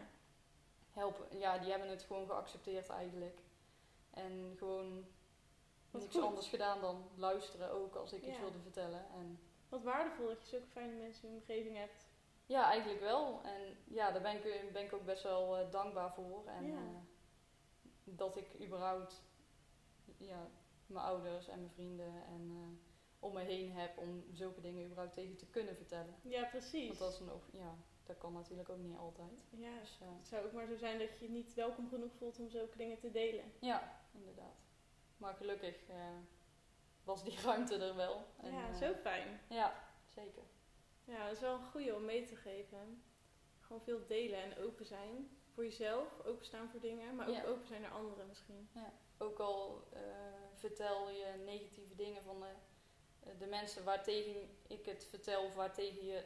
helpen, 0.92 1.40
ja, 1.40 1.58
die 1.58 1.70
hebben 1.70 1.90
het 1.90 2.02
gewoon 2.04 2.26
geaccepteerd 2.28 2.90
eigenlijk. 2.90 3.40
En 4.10 4.56
gewoon 4.58 5.06
Wat 5.92 6.02
niks 6.02 6.16
goed. 6.16 6.24
anders 6.24 6.48
gedaan 6.48 6.82
dan 6.82 7.10
luisteren 7.16 7.72
ook 7.72 7.96
als 7.96 8.14
ik 8.14 8.24
iets 8.24 8.40
wilde 8.40 8.60
vertellen. 8.60 9.06
En 9.14 9.40
Wat 9.70 9.84
waardevol 9.84 10.28
dat 10.28 10.42
je 10.42 10.48
zulke 10.48 10.68
fijne 10.68 10.94
mensen 10.94 11.24
in 11.28 11.34
je 11.34 11.40
omgeving 11.40 11.78
hebt. 11.78 12.08
ja, 12.46 12.70
eigenlijk 12.70 13.02
wel. 13.02 13.42
En 13.44 13.78
ja, 13.84 14.12
daar 14.12 14.22
ben 14.22 14.36
ik, 14.36 14.72
ben 14.74 14.84
ik 14.86 14.94
ook 14.94 15.06
best 15.06 15.24
wel 15.24 15.70
dankbaar 15.70 16.14
voor. 16.14 16.46
En 16.46 16.66
Ja. 16.68 16.80
dat 18.04 18.38
ik 18.38 18.60
überhaupt 18.62 19.22
ja, 20.18 20.48
mijn 20.88 21.06
ouders 21.06 21.48
en 21.48 21.60
mijn 21.60 21.72
vrienden 21.74 22.24
en 22.26 22.50
eh, 22.52 22.86
om 23.20 23.34
me 23.34 23.42
heen 23.42 23.72
heb 23.72 23.98
om 23.98 24.24
zulke 24.34 24.62
dingen 24.62 24.86
überhaupt 24.86 25.14
tegen 25.14 25.36
te 25.38 25.46
kunnen 25.50 25.76
vertellen. 25.76 26.16
Ja, 26.22 26.44
precies. 26.46 26.88
Want 26.88 27.00
dat 27.00 27.14
is 27.14 27.20
nog, 27.20 27.48
ja, 27.52 27.76
dat 28.04 28.18
kan 28.18 28.34
natuurlijk 28.34 28.70
ook 28.70 28.78
niet 28.78 28.98
altijd. 28.98 29.48
Ja, 29.50 29.80
Dus 29.80 29.98
eh, 30.02 30.08
het 30.18 30.28
zou 30.28 30.46
ook 30.46 30.52
maar 30.52 30.68
zo 30.68 30.76
zijn 30.78 31.00
dat 31.00 31.18
je 31.20 31.26
je 31.26 31.32
niet 31.32 31.54
welkom 31.54 31.90
genoeg 31.90 32.12
voelt 32.18 32.40
om 32.40 32.50
zulke 32.50 32.78
dingen 32.78 33.00
te 33.00 33.12
delen. 33.12 33.52
ja, 33.60 34.02
inderdaad. 34.12 34.56
Maar 35.18 35.34
gelukkig 35.34 35.88
eh, 35.88 36.18
was 37.04 37.24
die 37.24 37.40
ruimte 37.46 37.76
er 37.78 37.96
wel. 37.96 38.26
En, 38.38 38.54
ja, 38.54 38.74
zo 38.74 38.94
fijn. 38.94 39.40
Ja, 39.50 39.84
zeker. 40.08 40.44
Ja, 41.06 41.24
dat 41.24 41.36
is 41.36 41.40
wel 41.42 41.54
een 41.54 41.66
goede 41.66 41.96
om 41.96 42.06
mee 42.06 42.26
te 42.26 42.36
geven. 42.36 43.04
Gewoon 43.60 43.82
veel 43.82 44.06
delen 44.08 44.44
en 44.44 44.58
open 44.64 44.86
zijn. 44.86 45.30
Voor 45.54 45.64
jezelf, 45.64 46.20
openstaan 46.26 46.70
voor 46.70 46.80
dingen, 46.80 47.16
maar 47.16 47.28
ook 47.28 47.36
Ja. 47.36 47.44
open 47.46 47.68
zijn 47.68 47.82
naar 47.82 47.92
anderen 47.92 48.28
misschien. 48.28 48.70
Ook 49.18 49.40
al 49.40 49.88
eh, 49.94 50.02
vertel 50.54 51.10
je 51.10 51.44
negatieve 51.46 51.96
dingen 51.96 52.24
van 52.24 52.40
de, 52.40 53.38
de 53.38 53.46
mensen 53.46 53.84
waartegen 53.84 54.50
ik 54.68 54.86
het 54.86 55.06
vertel 55.06 55.44
of 55.44 55.56
waartegen 55.56 56.06
je, 56.06 56.24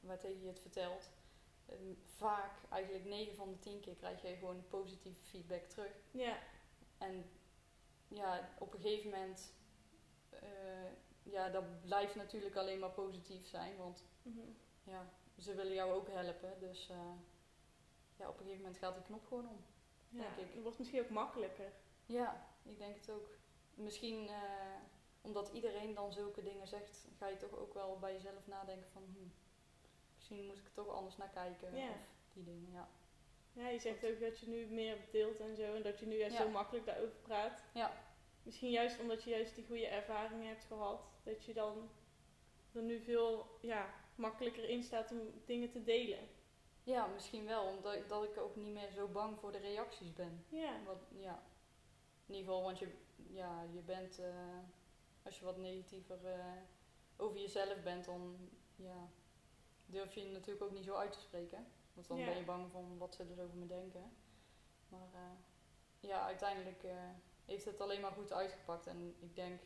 waartegen 0.00 0.40
je 0.40 0.48
het 0.48 0.60
vertelt. 0.60 1.10
eh, 1.66 1.76
vaak, 2.16 2.52
eigenlijk 2.70 3.04
9 3.04 3.34
van 3.36 3.50
de 3.50 3.58
10 3.58 3.80
keer, 3.80 3.94
krijg 3.94 4.22
je 4.22 4.36
gewoon 4.36 4.64
positieve 4.68 5.20
feedback 5.22 5.62
terug. 5.62 5.92
Ja, 6.10 6.38
En 6.98 7.30
ja, 8.08 8.48
op 8.58 8.74
een 8.74 8.80
gegeven 8.80 9.10
moment, 9.10 9.52
eh, 10.30 10.90
ja, 11.22 11.48
dat 11.48 11.80
blijft 11.80 12.14
natuurlijk 12.14 12.56
alleen 12.56 12.78
maar 12.78 12.90
positief 12.90 13.46
zijn, 13.46 13.76
want 13.76 14.04
mhm. 14.22 14.48
ja, 14.84 15.12
ze 15.38 15.54
willen 15.54 15.74
jou 15.74 15.92
ook 15.92 16.08
helpen. 16.08 16.58
Dus 16.60 16.88
eh, 16.88 16.96
ja, 18.16 18.28
op 18.28 18.34
een 18.38 18.44
gegeven 18.44 18.62
moment 18.62 18.78
gaat 18.78 18.94
die 18.94 19.02
knop 19.04 19.26
gewoon 19.26 19.48
om. 19.48 19.64
ja. 20.08 20.34
Denk 20.36 20.48
ik. 20.48 20.54
het 20.54 20.62
wordt 20.62 20.78
misschien 20.78 21.00
ook 21.00 21.10
makkelijker. 21.10 21.72
Ja, 22.10 22.46
ik 22.62 22.78
denk 22.78 22.94
het 22.96 23.10
ook. 23.10 23.28
Misschien 23.74 24.28
eh, 24.28 24.80
omdat 25.20 25.48
iedereen 25.52 25.94
dan 25.94 26.12
zulke 26.12 26.42
dingen 26.42 26.68
zegt, 26.68 27.08
ga 27.18 27.26
je 27.28 27.36
toch 27.36 27.56
ook 27.56 27.74
wel 27.74 27.98
bij 27.98 28.12
jezelf 28.12 28.46
nadenken 28.46 28.90
van 28.92 29.02
hm, 29.02 29.28
misschien 30.14 30.46
moet 30.46 30.58
ik 30.58 30.64
er 30.66 30.72
toch 30.72 30.88
anders 30.88 31.16
naar 31.16 31.30
kijken. 31.30 31.76
Ja. 31.76 31.88
Of 31.88 32.32
die 32.32 32.44
dingen, 32.44 32.72
ja. 32.72 32.88
Ja, 33.52 33.68
je 33.68 33.78
zegt 33.78 34.06
ook 34.06 34.20
dat 34.20 34.38
je 34.38 34.48
nu 34.48 34.66
meer 34.66 34.98
deelt 35.10 35.40
en 35.40 35.56
zo. 35.56 35.74
En 35.74 35.82
dat 35.82 35.98
je 35.98 36.06
nu 36.06 36.16
juist 36.16 36.36
Ja. 36.36 36.42
zo 36.42 36.48
makkelijk 36.48 36.86
daarover 36.86 37.16
praat. 37.22 37.62
Ja. 37.74 37.92
Misschien 38.42 38.70
juist 38.70 39.00
omdat 39.00 39.22
je 39.22 39.30
juist 39.30 39.54
die 39.54 39.66
goede 39.66 39.86
ervaringen 39.86 40.48
hebt 40.48 40.64
gehad. 40.64 41.02
Dat 41.22 41.44
je 41.44 41.54
dan 41.54 41.90
er 42.72 42.82
nu 42.82 43.00
veel 43.00 43.58
ja, 43.60 43.94
makkelijker 44.14 44.68
in 44.68 44.82
staat 44.82 45.10
om 45.10 45.20
dingen 45.46 45.70
te 45.70 45.82
delen. 45.82 46.28
Ja, 46.82 47.06
misschien 47.06 47.46
wel, 47.46 47.66
omdat 47.66 47.94
ik, 47.94 48.08
dat 48.08 48.24
ik 48.24 48.36
ook 48.38 48.56
niet 48.56 48.72
meer 48.72 48.90
zo 48.90 49.08
bang 49.08 49.38
voor 49.38 49.52
de 49.52 49.58
reacties 49.58 50.12
ben. 50.12 50.44
Ja, 50.48 50.82
Wat, 50.84 51.02
ja. 51.18 51.42
In 52.30 52.36
ieder 52.36 52.50
geval, 52.52 52.64
want 52.66 52.78
je, 52.78 52.88
ja, 53.30 53.62
je 53.72 53.80
bent, 53.80 54.18
eh, 54.18 54.58
als 55.22 55.38
je 55.38 55.44
wat 55.44 55.56
negatiever 55.56 56.24
eh, 56.24 56.44
over 57.16 57.40
jezelf 57.40 57.82
bent, 57.82 58.04
dan 58.04 58.36
ja, 58.76 59.08
durf 59.86 60.14
je 60.14 60.24
natuurlijk 60.24 60.64
ook 60.64 60.72
niet 60.72 60.84
zo 60.84 60.94
uit 60.94 61.12
te 61.12 61.20
spreken. 61.20 61.66
Want 61.94 62.08
dan 62.08 62.18
Ja. 62.18 62.24
ben 62.24 62.36
je 62.36 62.44
bang 62.44 62.70
van 62.70 62.98
wat 62.98 63.14
zullen 63.14 63.34
ze 63.34 63.42
over 63.42 63.56
me 63.56 63.66
denken. 63.66 64.12
Maar 64.88 65.08
eh, 65.14 65.30
ja, 66.00 66.24
uiteindelijk 66.24 66.84
heeft 67.44 67.64
het 67.64 67.80
alleen 67.80 68.00
maar 68.00 68.12
goed 68.12 68.32
uitgepakt. 68.32 68.86
En 68.86 69.14
ik 69.18 69.34
denk 69.34 69.60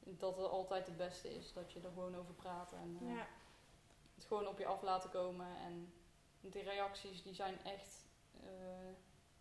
dat 0.00 0.36
het 0.36 0.46
altijd 0.46 0.86
het 0.86 0.96
beste 0.96 1.34
is, 1.34 1.52
dat 1.52 1.72
je 1.72 1.80
er 1.80 1.90
gewoon 1.92 2.16
over 2.16 2.34
praat. 2.34 2.72
En 2.72 2.98
ja. 3.00 3.26
het 4.14 4.24
gewoon 4.24 4.46
op 4.46 4.58
je 4.58 4.66
af 4.66 4.82
laten 4.82 5.10
komen. 5.10 5.56
En 5.56 5.92
de 6.40 6.60
reacties 6.62 7.22
die 7.22 7.34
zijn 7.34 7.64
echt 7.64 8.08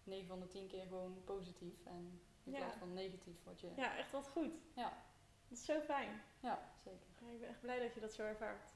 9 0.09 0.27
van 0.27 0.39
de 0.39 0.47
10 0.47 0.67
keer 0.67 0.85
gewoon 0.87 1.21
positief. 1.23 1.85
En 1.85 2.21
in 2.43 2.51
Ja. 2.51 2.57
plaats 2.57 2.75
van 2.77 2.93
negatief 2.93 3.43
wat 3.43 3.59
je... 3.59 3.67
Ja, 3.67 3.73
ja, 3.83 3.97
echt 3.97 4.11
wat 4.11 4.27
goed. 4.27 4.51
Ja. 4.75 5.03
Dat 5.47 5.57
is 5.57 5.65
zo 5.65 5.79
fijn. 5.79 6.21
zeker. 6.83 7.07
Ja, 7.21 7.31
ik 7.31 7.39
ben 7.39 7.49
echt 7.49 7.61
blij 7.61 7.79
dat 7.79 7.93
je 7.93 7.99
dat 7.99 8.13
zo 8.13 8.23
ervaart. 8.23 8.73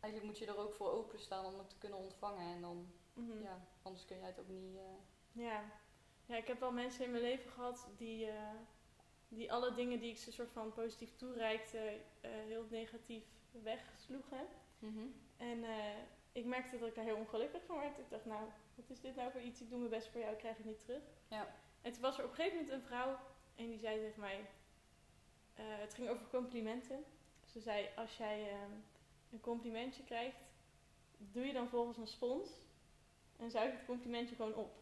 Eigenlijk 0.00 0.24
moet 0.24 0.38
je 0.38 0.46
er 0.46 0.58
ook 0.58 0.74
voor 0.74 0.90
openstaan 0.90 1.44
om 1.44 1.58
het 1.58 1.68
te 1.70 1.78
kunnen 1.78 1.98
ontvangen. 1.98 2.54
En 2.54 2.60
dan, 2.60 2.92
Mhm. 3.14 3.42
ja, 3.42 3.66
anders 3.82 4.04
kun 4.04 4.18
jij 4.18 4.26
het 4.26 4.38
ook 4.40 4.48
niet... 4.48 4.76
eh, 4.76 5.42
Ja. 5.44 5.64
ja, 6.26 6.36
ik 6.36 6.46
heb 6.46 6.60
wel 6.60 6.72
mensen 6.72 7.04
in 7.04 7.10
mijn 7.10 7.22
leven 7.22 7.50
gehad 7.50 7.88
die, 7.96 8.26
eh, 8.30 8.50
die 9.28 9.52
alle 9.52 9.74
dingen 9.74 10.00
die 10.00 10.10
ik 10.10 10.18
ze 10.18 10.32
soort 10.32 10.50
van 10.50 10.72
positief 10.72 11.16
toereikte, 11.16 11.78
eh, 12.20 12.30
heel 12.30 12.66
negatief 12.70 13.24
wegsloegen. 13.62 14.46
mhm. 14.78 15.06
En 15.36 15.64
eh, 15.64 15.94
ik 16.38 16.46
merkte 16.46 16.78
dat 16.78 16.88
ik 16.88 16.94
daar 16.94 17.04
heel 17.04 17.16
ongelukkig 17.16 17.62
van 17.66 17.78
werd. 17.78 17.98
Ik 17.98 18.10
dacht, 18.10 18.24
nou, 18.24 18.48
wat 18.74 18.90
is 18.90 19.00
dit 19.00 19.16
nou 19.16 19.30
voor 19.30 19.40
iets? 19.40 19.60
Ik 19.60 19.68
doe 19.68 19.78
mijn 19.78 19.90
best 19.90 20.08
voor 20.08 20.20
jou, 20.20 20.32
ik 20.32 20.38
krijg 20.38 20.56
het 20.56 20.66
niet 20.66 20.80
terug. 20.80 21.02
Ja. 21.28 21.54
En 21.82 21.92
toen 21.92 22.02
was 22.02 22.18
er 22.18 22.24
op 22.24 22.30
een 22.30 22.36
gegeven 22.36 22.58
moment 22.58 22.74
een 22.74 22.86
vrouw 22.86 23.18
en 23.54 23.68
die 23.68 23.78
zei 23.78 24.00
tegen 24.00 24.20
mij, 24.20 24.46
eh, 25.54 25.64
het 25.66 25.94
ging 25.94 26.08
over 26.08 26.26
complimenten. 26.30 27.04
Ze 27.44 27.60
zei, 27.60 27.88
als 27.96 28.16
jij 28.16 28.50
ehm, 28.50 28.72
een 29.30 29.40
complimentje 29.40 30.04
krijgt, 30.04 30.36
doe 31.18 31.46
je 31.46 31.52
dan 31.52 31.68
volgens 31.68 31.96
een 31.96 32.06
spons 32.06 32.50
en 33.36 33.50
zuig 33.50 33.72
het 33.72 33.84
complimentje 33.84 34.34
gewoon 34.34 34.54
op. 34.54 34.76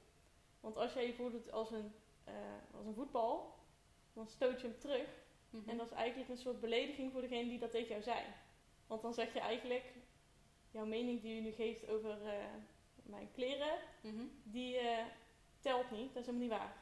Want 0.60 0.76
als 0.76 0.92
jij 0.92 1.06
je 1.06 1.14
voordoet 1.14 1.52
als 1.52 1.70
een, 1.70 1.94
eh, 2.24 2.34
als 2.76 2.86
een 2.86 2.94
voetbal, 2.94 3.54
dan 4.12 4.28
stoot 4.28 4.60
je 4.60 4.66
hem 4.66 4.78
terug. 4.78 5.08
Mhm. 5.50 5.68
En 5.68 5.76
dat 5.76 5.86
is 5.86 5.92
eigenlijk 5.92 6.30
een 6.30 6.38
soort 6.38 6.60
belediging 6.60 7.12
voor 7.12 7.20
degene 7.20 7.48
die 7.48 7.58
dat 7.58 7.70
tegen 7.70 7.88
jou 7.88 8.02
zei. 8.02 8.24
Want 8.86 9.02
dan 9.02 9.14
zeg 9.14 9.32
je 9.32 9.40
eigenlijk, 9.40 9.92
jouw 10.76 10.86
mening 10.86 11.20
die 11.22 11.34
je 11.34 11.40
nu 11.40 11.50
geeft 11.50 11.88
over 11.88 12.10
eh, 12.10 12.44
mijn 13.02 13.28
kleren, 13.34 13.78
Mhm. 14.00 14.24
die 14.42 14.78
eh, 14.78 15.04
telt 15.60 15.90
niet. 15.90 16.14
Dat 16.14 16.22
is 16.22 16.26
helemaal 16.26 16.48
niet 16.48 16.58
waar. 16.58 16.76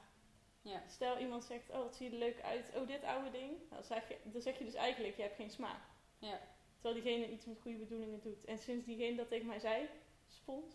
Ja. 0.63 0.83
Stel 0.89 1.19
iemand 1.19 1.45
zegt, 1.45 1.71
oh 1.71 1.77
wat 1.77 1.95
zie 1.95 2.07
je 2.07 2.13
er 2.13 2.19
leuk 2.19 2.41
uit, 2.43 2.73
oh 2.77 2.87
dit 2.87 3.03
oude 3.05 3.31
ding. 3.31 3.51
Nou, 3.51 3.69
dan, 3.69 3.85
zeg 3.85 4.09
je, 4.09 4.17
dan 4.25 4.41
zeg 4.43 4.59
je 4.59 4.65
dus 4.65 4.75
eigenlijk, 4.75 5.17
je 5.17 5.23
hebt 5.23 5.37
geen 5.37 5.51
smaak. 5.51 5.81
Ja. 6.19 6.41
Terwijl 6.81 7.03
diegene 7.03 7.31
iets 7.33 7.45
met 7.45 7.61
goede 7.61 7.77
bedoelingen 7.79 8.21
doet. 8.21 8.45
En 8.45 8.59
sinds 8.59 8.85
diegene 8.85 9.17
dat 9.17 9.29
tegen 9.29 9.47
mij 9.47 9.59
zei, 9.59 9.89
spons, 10.27 10.75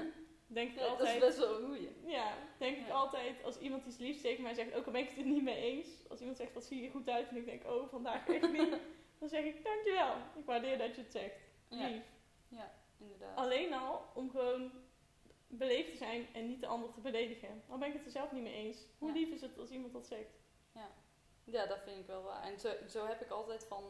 denk 0.46 0.70
ik 0.70 0.78
Ja, 0.78 0.80
dat 0.88 0.92
is 0.92 0.98
altijd... 0.98 1.18
best 1.20 1.38
wel 1.38 1.60
een 1.60 1.66
goeie. 1.66 1.90
Ja, 2.06 2.34
denk 2.58 2.76
ik 2.76 2.90
altijd 2.90 3.44
als 3.44 3.58
iemand 3.58 3.86
iets 3.86 3.98
liefs 3.98 4.20
tegen 4.20 4.42
mij 4.42 4.54
zegt, 4.54 4.74
ook 4.74 4.86
al 4.86 4.92
ben 4.92 5.00
ik 5.00 5.08
het 5.08 5.18
er 5.18 5.24
niet 5.24 5.42
mee 5.42 5.56
eens. 5.62 5.86
Als 6.08 6.18
iemand 6.20 6.36
zegt, 6.38 6.52
wat 6.54 6.64
zie 6.64 6.82
je 6.82 6.90
goed 6.90 7.08
uit 7.08 7.28
en 7.28 7.36
ik 7.36 7.44
denk, 7.44 7.64
oh 7.66 7.88
vandaag 7.88 8.28
echt 8.28 8.52
niet. 8.52 8.76
dan 9.18 9.28
zeg 9.28 9.44
ik, 9.44 9.64
dankjewel. 9.64 10.14
Ik 10.36 10.44
waardeer 10.44 10.78
dat 10.78 10.94
je 10.94 11.02
het 11.02 11.12
zegt. 11.12 11.38
Ja. 12.50 12.70
Inderdaad. 12.98 13.36
Alleen 13.36 13.72
al 13.74 14.02
om 14.14 14.30
gewoon 14.30 14.70
beleefd 15.46 15.90
te 15.90 15.96
zijn 15.96 16.26
en 16.34 16.46
niet 16.46 16.60
de 16.60 16.66
ander 16.66 16.90
te 16.92 17.00
beledigen. 17.00 17.62
Dan 17.68 17.78
ben 17.78 17.88
ik 17.88 17.94
het 17.94 18.04
er 18.04 18.10
zelf 18.10 18.32
niet 18.32 18.42
mee 18.42 18.54
eens. 18.54 18.78
Hoe 18.98 19.08
Ja. 19.08 19.14
lief 19.14 19.28
is 19.28 19.40
het 19.40 19.58
als 19.58 19.70
iemand 19.70 19.92
dat 19.92 20.06
zegt? 20.06 20.38
Ja, 21.44 21.66
dat 21.66 21.82
vind 21.82 21.98
ik 21.98 22.06
wel 22.06 22.22
waar. 22.22 22.42
En 22.42 22.58
zo, 22.60 22.72
zo 22.88 23.06
heb 23.06 23.20
ik 23.20 23.30
altijd 23.30 23.64
van 23.64 23.84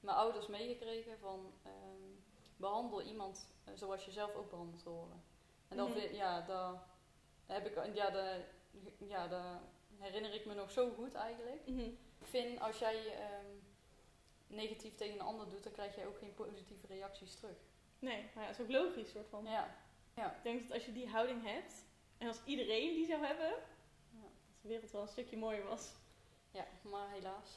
mijn 0.00 0.16
ouders 0.16 0.46
meegekregen 0.46 1.18
van 1.18 1.52
ehm, 1.62 2.10
behandel 2.56 3.02
iemand 3.02 3.48
eh, 3.64 3.72
zoals 3.74 4.04
je 4.04 4.10
zelf 4.10 4.34
ook 4.34 4.50
behandeld 4.50 4.82
wil 4.82 4.92
worden. 4.94 5.22
En 5.68 5.76
dat, 5.76 5.88
Mhm. 5.88 6.14
ja, 6.14 6.40
dat 6.40 6.78
heb 7.46 7.66
ik, 7.66 7.94
ja, 7.94 8.10
dat, 8.10 8.36
ja, 8.98 9.28
dat 9.28 9.44
herinner 9.98 10.34
ik 10.34 10.46
me 10.46 10.54
nog 10.54 10.70
zo 10.70 10.90
goed 10.90 11.14
eigenlijk. 11.14 11.66
Ik 12.18 12.26
vind 12.26 12.60
als 12.60 12.78
jij 12.78 13.14
ehm, 13.14 13.46
negatief 14.46 14.94
tegen 14.96 15.14
een 15.14 15.26
ander 15.26 15.48
doet, 15.48 15.62
dan 15.62 15.72
krijg 15.72 15.94
jij 15.94 16.06
ook 16.06 16.18
geen 16.18 16.34
positieve 16.34 16.86
reacties 16.86 17.34
terug. 17.34 17.56
Nee, 18.00 18.24
maar 18.34 18.44
ja, 18.44 18.50
dat 18.50 18.58
is 18.58 18.64
ook 18.64 18.70
logisch 18.72 19.10
soort 19.10 19.28
van. 19.28 19.44
Ja, 19.44 19.76
Ik 20.14 20.42
denk 20.42 20.60
dat 20.62 20.72
als 20.72 20.84
je 20.86 20.92
die 20.92 21.08
houding 21.08 21.44
hebt, 21.44 21.84
en 22.18 22.28
als 22.28 22.40
iedereen 22.44 22.94
die 22.94 23.06
zou 23.06 23.24
hebben, 23.24 23.48
Ja. 24.10 24.20
dat 24.22 24.62
de 24.62 24.68
wereld 24.68 24.90
wel 24.90 25.02
een 25.02 25.08
stukje 25.08 25.36
mooier 25.36 25.64
was. 25.64 25.92
ja 26.50 26.66
maar 26.82 27.10
helaas. 27.10 27.48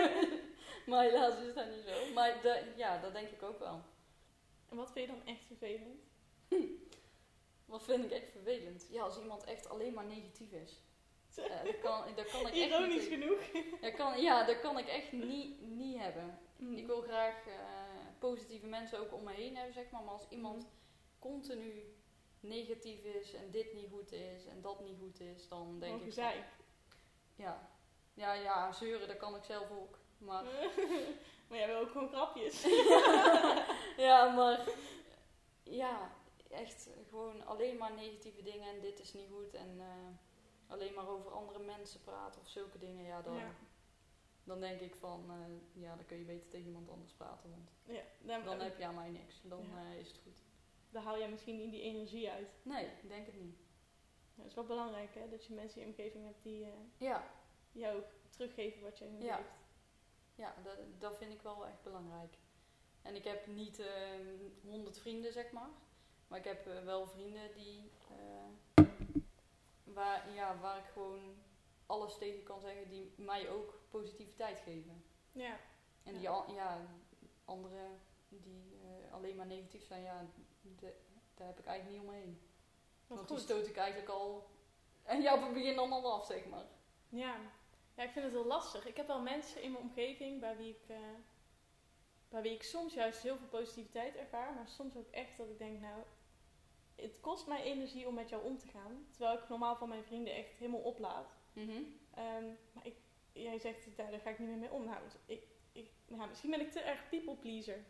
maar 0.86 1.02
helaas 1.04 1.38
is 1.38 1.54
dat 1.54 1.70
niet 1.70 1.84
zo. 1.86 2.12
Maar 2.14 2.36
ja, 2.76 2.98
dat 3.00 3.12
denk 3.12 3.28
ik 3.28 3.42
ook 3.42 3.58
wel. 3.58 3.80
En 4.68 4.76
wat 4.76 4.92
vind 4.92 5.06
je 5.08 5.14
dan 5.16 5.26
echt 5.26 5.44
vervelend? 5.46 6.00
Wat 7.64 7.84
vind 7.84 8.04
ik 8.04 8.10
echt 8.10 8.30
vervelend? 8.30 8.86
Ja, 8.90 9.02
als 9.02 9.18
iemand 9.18 9.44
echt 9.44 9.68
alleen 9.68 9.94
maar 9.94 10.04
negatief 10.04 10.52
is. 10.52 10.80
Ja, 11.34 11.62
dat, 11.64 11.78
kan, 11.80 12.04
dat 12.14 12.30
kan 12.30 12.40
ik 12.40 12.46
echt 12.46 12.56
Ironisch 12.56 13.08
niet. 13.08 13.20
genoeg. 13.20 13.40
Dat 13.80 13.94
kan, 13.94 14.20
ja, 14.22 14.44
dat 14.44 14.60
kan 14.60 14.78
ik 14.78 14.86
echt 14.86 15.12
niet, 15.12 15.60
niet 15.60 15.98
hebben. 15.98 16.38
Mm. 16.56 16.76
Ik 16.76 16.86
wil 16.86 17.00
graag 17.00 17.46
eh, 17.46 17.95
positieve 18.18 18.66
mensen 18.66 18.98
ook 19.00 19.12
om 19.12 19.22
me 19.22 19.32
heen 19.32 19.56
hebben, 19.56 19.74
zeg 19.74 19.90
maar. 19.90 20.02
Maar 20.02 20.12
als 20.12 20.28
iemand 20.28 20.62
Mhm. 20.62 20.68
continu 21.18 21.94
negatief 22.40 23.04
is 23.04 23.34
en 23.34 23.50
dit 23.50 23.74
niet 23.74 23.88
goed 23.90 24.12
is 24.12 24.46
en 24.46 24.60
dat 24.60 24.80
niet 24.80 24.98
goed 24.98 25.20
is, 25.20 25.48
dan 25.48 25.66
denk 25.78 25.82
Gewoon 25.82 25.98
ik. 25.98 26.04
gezeik. 26.04 26.44
Ja. 27.34 27.70
ja, 28.14 28.32
ja, 28.32 28.72
zeuren, 28.72 29.08
dat 29.08 29.16
kan 29.16 29.36
ik 29.36 29.44
zelf 29.44 29.70
ook. 29.70 29.98
Maar 30.18 30.44
maar 31.48 31.58
jij 31.58 31.66
wil 31.66 31.78
ook 31.78 31.90
gewoon 31.90 32.08
grapjes. 32.08 32.62
ja, 34.06 34.34
maar 34.34 34.68
ja, 35.62 36.10
echt 36.50 36.88
gewoon 37.08 37.46
alleen 37.46 37.76
maar 37.76 37.92
negatieve 37.94 38.42
dingen 38.42 38.68
en 38.74 38.80
dit 38.80 39.00
is 39.00 39.12
niet 39.12 39.28
goed 39.30 39.54
en 39.54 39.76
eh, 39.80 40.72
alleen 40.72 40.94
maar 40.94 41.08
over 41.08 41.30
andere 41.32 41.58
mensen 41.58 42.00
praten 42.02 42.40
of 42.40 42.48
zulke 42.48 42.78
dingen, 42.78 43.04
ja, 43.04 43.22
dan, 43.22 43.36
Ja. 43.36 43.50
Dan 44.46 44.60
denk 44.60 44.80
ik 44.80 44.94
van, 44.94 45.30
eh, 45.30 45.82
ja, 45.82 45.94
dan 45.96 46.06
kun 46.06 46.18
je 46.18 46.24
beter 46.24 46.48
tegen 46.48 46.66
iemand 46.66 46.88
anders 46.90 47.12
praten, 47.12 47.50
want 47.50 47.70
Ja, 47.84 48.02
dan, 48.20 48.44
dan 48.44 48.60
heb 48.60 48.78
je 48.78 48.86
aan 48.86 48.94
mij 48.94 49.10
niks. 49.10 49.40
Dan 49.42 49.64
Ja. 49.66 49.90
eh, 49.92 49.98
is 49.98 50.08
het 50.08 50.18
goed. 50.22 50.42
dan 50.90 51.02
haal 51.02 51.18
jij 51.18 51.30
misschien 51.30 51.56
niet 51.56 51.70
die 51.70 51.82
energie 51.82 52.30
uit. 52.30 52.48
Nee, 52.62 52.86
ik 52.86 53.08
denk 53.08 53.26
het 53.26 53.40
niet. 53.40 53.58
Ja, 54.34 54.42
dat 54.42 54.46
is 54.46 54.54
wel 54.54 54.64
belangrijk, 54.66 55.14
hè? 55.14 55.28
Dat 55.28 55.44
je 55.44 55.54
mensen 55.54 55.80
in 55.80 55.86
je 55.86 55.92
omgeving 55.92 56.24
hebt 56.24 56.42
die 56.42 56.64
eh, 56.64 56.70
Ja, 56.96 57.30
jou 57.72 57.96
ook 57.96 58.06
teruggeven 58.30 58.82
wat 58.82 58.98
jij 58.98 59.08
hun 59.08 59.22
Ja. 59.22 59.36
geeft. 59.36 59.48
ja 60.34 60.54
dat, 60.62 60.78
dat 60.98 61.16
vind 61.16 61.32
ik 61.32 61.42
wel 61.42 61.66
echt 61.66 61.82
belangrijk. 61.82 62.38
En 63.02 63.14
ik 63.14 63.24
heb 63.24 63.46
niet 63.46 63.82
honderd 64.64 64.98
vrienden, 64.98 65.32
zeg 65.32 65.50
maar. 65.52 65.68
Maar 66.28 66.38
ik 66.38 66.44
heb 66.44 66.64
wel 66.84 67.06
vrienden 67.06 67.54
die, 67.54 67.90
waar, 69.84 70.32
ja, 70.34 70.58
waar 70.58 70.78
ik 70.78 70.84
gewoon 70.92 71.36
alles 71.86 72.18
tegen 72.18 72.42
kan 72.42 72.60
zeggen, 72.60 72.88
die 72.88 73.12
mij 73.16 73.50
ook 73.50 73.80
positiviteit 73.90 74.58
geven. 74.58 75.04
Ja. 75.32 75.56
En 76.02 76.12
Ja. 76.12 76.18
die 76.18 76.28
an- 76.28 76.54
ja, 76.54 76.86
anderen 77.44 78.00
die 78.28 78.78
eh, 78.82 79.12
alleen 79.12 79.36
maar 79.36 79.46
negatief 79.46 79.86
zijn, 79.86 80.02
ja, 80.02 80.26
de- 80.78 80.94
daar 81.34 81.46
heb 81.46 81.58
ik 81.58 81.66
eigenlijk 81.66 81.98
niet 82.02 82.08
omheen. 82.08 82.40
Wat 83.06 83.16
Want 83.16 83.28
die 83.28 83.36
goed. 83.36 83.46
stoot 83.46 83.66
ik 83.66 83.76
eigenlijk 83.76 84.10
al, 84.10 84.46
en 85.02 85.20
ja, 85.22 85.34
op 85.34 85.42
het 85.42 85.52
begin 85.52 85.76
dan 85.76 85.92
al 85.92 86.12
af, 86.12 86.26
zeg 86.26 86.46
maar. 86.46 86.64
Ja. 87.08 87.36
ja, 87.94 88.02
ik 88.02 88.10
vind 88.10 88.24
het 88.24 88.34
heel 88.34 88.44
lastig. 88.46 88.86
Ik 88.86 88.96
heb 88.96 89.06
wel 89.06 89.20
mensen 89.20 89.62
in 89.62 89.72
mijn 89.72 89.84
omgeving 89.84 90.40
bij 90.40 90.56
wie 90.56 90.68
ik, 90.70 90.88
eh, 90.88 90.96
bij 92.28 92.42
wie 92.42 92.52
ik 92.54 92.62
soms 92.62 92.94
juist 92.94 93.22
heel 93.22 93.36
veel 93.36 93.48
positiviteit 93.48 94.16
ervaar, 94.16 94.54
maar 94.54 94.68
soms 94.68 94.96
ook 94.96 95.10
echt 95.10 95.36
dat 95.36 95.48
ik 95.48 95.58
denk, 95.58 95.80
nou, 95.80 96.02
het 96.94 97.20
kost 97.20 97.46
mij 97.46 97.62
energie 97.62 98.06
om 98.08 98.14
met 98.14 98.28
jou 98.28 98.44
om 98.44 98.58
te 98.58 98.66
gaan. 98.68 99.06
Terwijl 99.10 99.38
ik 99.38 99.48
normaal 99.48 99.76
van 99.76 99.88
mijn 99.88 100.04
vrienden 100.04 100.34
echt 100.34 100.56
helemaal 100.58 100.80
oplaad. 100.80 101.34
Mhm. 101.56 101.82
Ehm, 102.14 102.44
maar 102.72 102.86
ik, 102.86 102.94
jij 103.32 103.58
zegt, 103.58 103.96
daar, 103.96 104.10
daar 104.10 104.20
ga 104.20 104.30
ik 104.30 104.38
niet 104.38 104.48
meer 104.48 104.58
mee 104.58 104.70
om. 104.72 104.84
Nou, 104.84 104.98
ik, 105.26 105.42
ik, 105.72 105.90
nou, 106.06 106.28
misschien 106.28 106.50
ben 106.50 106.60
ik 106.60 106.72
te 106.72 106.80
erg 106.80 107.08
people 107.08 107.34
pleaser. 107.36 107.84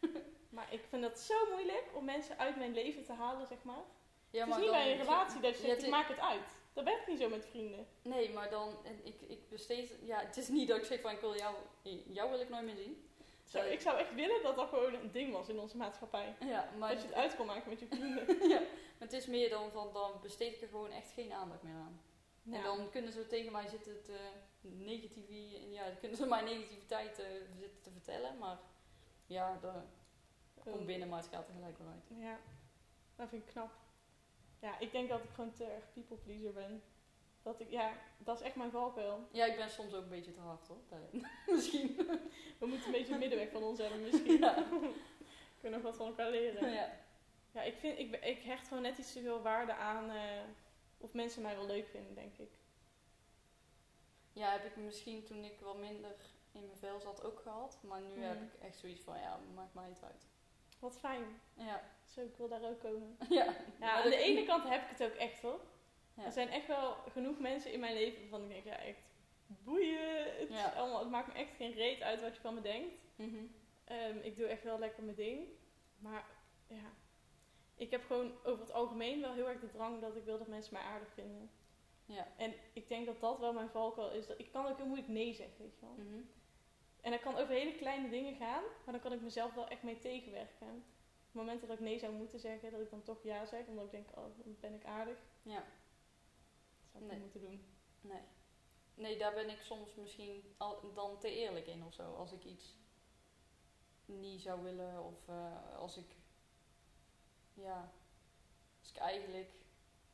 maar 0.56 0.72
ik 0.72 0.80
vind 0.88 1.02
dat 1.02 1.18
zo 1.18 1.34
moeilijk 1.50 1.84
om 1.94 2.04
mensen 2.04 2.38
uit 2.38 2.56
mijn 2.56 2.74
leven 2.74 3.04
te 3.04 3.12
halen, 3.12 3.46
zeg 3.46 3.62
maar. 3.62 3.84
Ja, 4.30 4.44
het 4.46 4.54
is 4.56 4.60
niet 4.62 4.70
bij 4.70 4.92
een 4.92 4.98
relatie 4.98 5.40
dat 5.40 5.56
je 5.56 5.62
Ja, 5.62 5.66
zegt, 5.68 5.78
ik 5.78 5.84
is- 5.84 5.90
maak 5.90 6.08
het 6.08 6.18
uit. 6.20 6.48
Dat 6.72 6.84
werkt 6.84 7.06
niet 7.06 7.18
zo 7.20 7.28
met 7.28 7.46
vrienden. 7.46 7.86
Nee, 8.02 8.30
maar 8.32 8.50
dan, 8.50 8.74
ik, 9.04 9.20
ik 9.28 9.48
besteed, 9.48 9.98
ja, 10.04 10.18
het 10.20 10.36
is 10.36 10.48
niet 10.48 10.68
dat 10.68 10.76
ik 10.78 10.84
zeg 10.84 11.00
van 11.00 11.10
ik 11.10 11.20
wil 11.20 11.36
jou, 11.36 11.54
jou 12.12 12.30
wil 12.30 12.40
ik 12.40 12.48
nooit 12.48 12.64
meer 12.64 12.76
zien. 12.76 13.04
Zo, 13.44 13.58
Ja. 13.58 13.64
ik 13.64 13.80
zou 13.80 13.98
echt 13.98 14.14
willen 14.14 14.42
dat 14.42 14.56
dat 14.56 14.68
gewoon 14.68 14.94
een 14.94 15.10
ding 15.12 15.32
was 15.32 15.48
in 15.48 15.58
onze 15.58 15.76
maatschappij. 15.76 16.34
Ja, 16.40 16.68
maar, 16.78 16.92
dat 16.92 17.00
je 17.00 17.06
het 17.06 17.16
uit 17.16 17.36
kon 17.36 17.46
maken 17.46 17.68
met 17.70 17.80
je 17.80 17.86
vrienden. 17.90 18.48
ja, 18.48 18.58
maar 18.58 19.08
het 19.08 19.12
is 19.12 19.26
meer 19.26 19.48
dan 19.50 19.70
van, 19.70 19.92
dan 19.92 20.12
besteed 20.22 20.54
ik 20.54 20.62
er 20.62 20.68
gewoon 20.68 20.90
echt 20.90 21.10
geen 21.12 21.32
aandacht 21.32 21.62
meer 21.62 21.74
aan. 21.74 22.00
En 22.44 22.62
dan 22.62 22.90
kunnen 22.90 23.12
ze 23.12 23.26
tegen 23.26 23.52
mij 23.52 23.68
zitten 23.68 24.02
te 24.02 24.18
negatief, 24.60 25.24
ja, 25.70 25.84
dan 25.84 25.98
kunnen 25.98 26.16
ze 26.16 26.26
mijn 26.36 26.44
negativiteit 26.44 27.18
eh, 27.18 27.26
zitten 27.58 27.80
te 27.82 27.90
vertellen, 27.90 28.38
maar 28.38 28.58
ja, 29.26 29.58
dat 29.60 29.74
komt 30.62 30.80
Oh, 30.80 30.84
binnen, 30.86 31.08
maar 31.08 31.18
het 31.18 31.28
gaat 31.28 31.48
er 31.48 31.54
gelijk 31.54 31.78
weer 31.78 31.88
uit. 31.88 32.20
Ja, 32.22 32.38
dat 33.16 33.28
vind 33.28 33.42
ik 33.42 33.48
knap. 33.48 33.70
Ja, 34.60 34.78
ik 34.78 34.92
denk 34.92 35.08
dat 35.08 35.24
ik 35.24 35.30
gewoon 35.30 35.52
te 35.52 35.64
erg 35.64 35.92
people 35.92 36.16
pleaser 36.16 36.52
ben. 36.52 36.82
Dat 37.42 37.60
ik, 37.60 37.70
ja, 37.70 37.92
dat 38.18 38.40
is 38.40 38.46
echt 38.46 38.56
mijn 38.56 38.70
valkuil. 38.70 39.28
Ja, 39.30 39.44
ik 39.46 39.56
ben 39.56 39.70
soms 39.70 39.94
ook 39.94 40.02
een 40.02 40.08
beetje 40.08 40.32
te 40.32 40.40
hard 40.40 40.66
hoor, 40.66 40.80
misschien. 41.54 41.96
We 42.58 42.66
moeten 42.66 42.86
een 42.86 42.92
beetje 42.92 43.12
een 43.12 43.18
middenweg 43.18 43.50
van 43.50 43.62
ons 43.62 43.78
hebben 43.78 44.00
misschien. 44.10 44.38
Ja. 44.38 44.54
Kunnen 45.60 45.80
nog 45.80 45.90
wat 45.90 45.96
van 45.96 46.06
elkaar 46.06 46.30
leren. 46.30 46.70
ja. 46.70 46.98
Ja, 47.52 47.62
ik, 47.62 47.74
vind, 47.78 47.98
ik, 47.98 48.24
ik 48.24 48.42
hecht 48.42 48.68
gewoon 48.68 48.82
net 48.82 48.98
iets 48.98 49.12
te 49.12 49.20
veel 49.20 49.42
waarde 49.42 49.74
aan 49.74 50.10
eh, 50.10 50.42
of 51.00 51.12
mensen 51.12 51.42
mij 51.42 51.56
wel 51.56 51.66
leuk 51.66 51.88
vinden, 51.88 52.14
denk 52.14 52.36
ik. 52.36 52.50
ja, 54.32 54.50
heb 54.52 54.64
ik 54.64 54.76
misschien 54.76 55.24
toen 55.24 55.44
ik 55.44 55.60
wat 55.60 55.76
minder 55.78 56.14
in 56.52 56.64
mijn 56.66 56.78
vel 56.78 57.00
zat 57.00 57.24
ook 57.24 57.40
gehad, 57.40 57.78
maar 57.82 58.00
nu 58.00 58.22
heb 58.22 58.34
Mhm. 58.34 58.44
ik 58.44 58.54
echt 58.62 58.78
zoiets 58.78 59.00
van, 59.00 59.18
ja, 59.18 59.40
maakt 59.54 59.74
mij 59.74 59.88
niet 59.88 60.02
uit. 60.02 60.26
Wat 60.78 60.98
fijn. 60.98 61.40
Ja, 61.54 61.82
Zo, 62.04 62.20
ik 62.20 62.36
wil 62.36 62.48
daar 62.48 62.62
ook 62.64 62.80
komen. 62.80 63.16
ja. 63.28 63.56
Aan 63.80 64.10
de 64.10 64.16
ene 64.16 64.44
kant 64.44 64.64
heb 64.68 64.82
ik 64.82 64.88
het 64.98 65.02
ook 65.10 65.18
echt 65.18 65.40
hoor. 65.42 65.60
Ja. 66.14 66.24
Er 66.24 66.32
zijn 66.32 66.48
echt 66.48 66.66
wel 66.66 66.94
genoeg 66.94 67.38
mensen 67.38 67.72
in 67.72 67.80
mijn 67.80 67.94
leven 67.94 68.20
waarvan 68.20 68.42
ik 68.42 68.48
denk, 68.48 68.64
ja 68.64 68.76
echt 68.76 69.00
boeien. 69.46 70.38
Het, 70.38 70.50
is 70.50 70.56
Ja. 70.56 70.72
allemaal, 70.72 70.98
het 71.00 71.10
maakt 71.10 71.26
me 71.26 71.32
echt 71.34 71.54
geen 71.56 71.72
reet 71.72 72.02
uit 72.02 72.20
wat 72.20 72.34
je 72.34 72.40
van 72.40 72.54
me 72.54 72.60
denkt. 72.60 72.94
Mhm. 73.16 73.44
Ehm, 73.84 74.16
ik 74.22 74.36
doe 74.36 74.46
echt 74.46 74.62
wel 74.64 74.78
lekker 74.78 75.02
mijn 75.02 75.16
ding. 75.16 75.48
Maar 75.98 76.24
ja, 76.66 76.92
ik 77.80 77.90
heb 77.90 78.04
gewoon 78.06 78.32
over 78.44 78.60
het 78.60 78.72
algemeen 78.72 79.20
wel 79.20 79.32
heel 79.32 79.48
erg 79.48 79.60
de 79.60 79.70
drang 79.70 80.00
dat 80.00 80.16
ik 80.16 80.24
wil 80.24 80.38
dat 80.38 80.46
mensen 80.48 80.72
mij 80.74 80.82
aardig 80.82 81.12
vinden. 81.12 81.50
Ja. 82.06 82.28
En 82.36 82.54
ik 82.72 82.88
denk 82.88 83.06
dat 83.06 83.20
dat 83.20 83.38
wel 83.38 83.52
mijn 83.52 83.68
valkuil 83.70 84.10
is. 84.12 84.26
Dat, 84.26 84.38
ik 84.38 84.52
kan 84.52 84.66
ook 84.66 84.76
heel 84.76 84.86
moeilijk 84.86 85.08
nee 85.08 85.34
zeggen, 85.34 85.58
weet 85.58 85.74
je 85.74 85.86
wel. 85.86 85.94
Mhm. 85.94 86.20
En 87.00 87.10
dat 87.10 87.20
kan 87.20 87.36
over 87.36 87.54
hele 87.54 87.74
kleine 87.74 88.08
dingen 88.10 88.34
gaan, 88.36 88.62
maar 88.84 88.92
dan 88.94 89.00
kan 89.00 89.12
ik 89.12 89.20
mezelf 89.20 89.54
wel 89.54 89.68
echt 89.68 89.82
mee 89.82 89.98
tegenwerken. 89.98 90.66
Op 90.66 91.36
het 91.36 91.46
moment 91.46 91.60
dat 91.60 91.70
ik 91.70 91.80
nee 91.80 91.98
zou 91.98 92.12
moeten 92.12 92.40
zeggen, 92.40 92.70
dat 92.70 92.80
ik 92.80 92.90
dan 92.90 93.02
toch 93.02 93.22
ja 93.22 93.46
zeg, 93.46 93.66
omdat 93.66 93.84
ik 93.84 93.90
denk, 93.90 94.08
oh, 94.10 94.24
dan 94.36 94.56
ben 94.60 94.74
ik 94.74 94.84
aardig. 94.84 95.18
Ja, 95.42 95.58
Dat 95.58 96.90
zou 96.92 97.04
ik 97.04 97.10
Nee. 97.10 97.18
niet 97.20 97.32
moeten 97.32 97.40
doen. 97.50 97.64
nee. 98.00 98.22
Nee, 98.94 99.18
daar 99.18 99.34
ben 99.34 99.50
ik 99.50 99.60
soms 99.60 99.94
misschien 99.94 100.54
al, 100.56 100.92
dan 100.94 101.18
te 101.18 101.34
eerlijk 101.34 101.66
in 101.66 101.84
of 101.84 101.94
zo. 101.94 102.14
Als 102.14 102.32
ik 102.32 102.44
iets 102.44 102.76
niet 104.04 104.40
zou 104.40 104.62
willen 104.62 105.04
of 105.04 105.28
eh, 105.28 105.76
als 105.78 105.96
ik, 105.96 106.16
ja, 107.62 107.92
als 108.80 108.90
ik 108.90 108.96
eigenlijk 108.96 109.50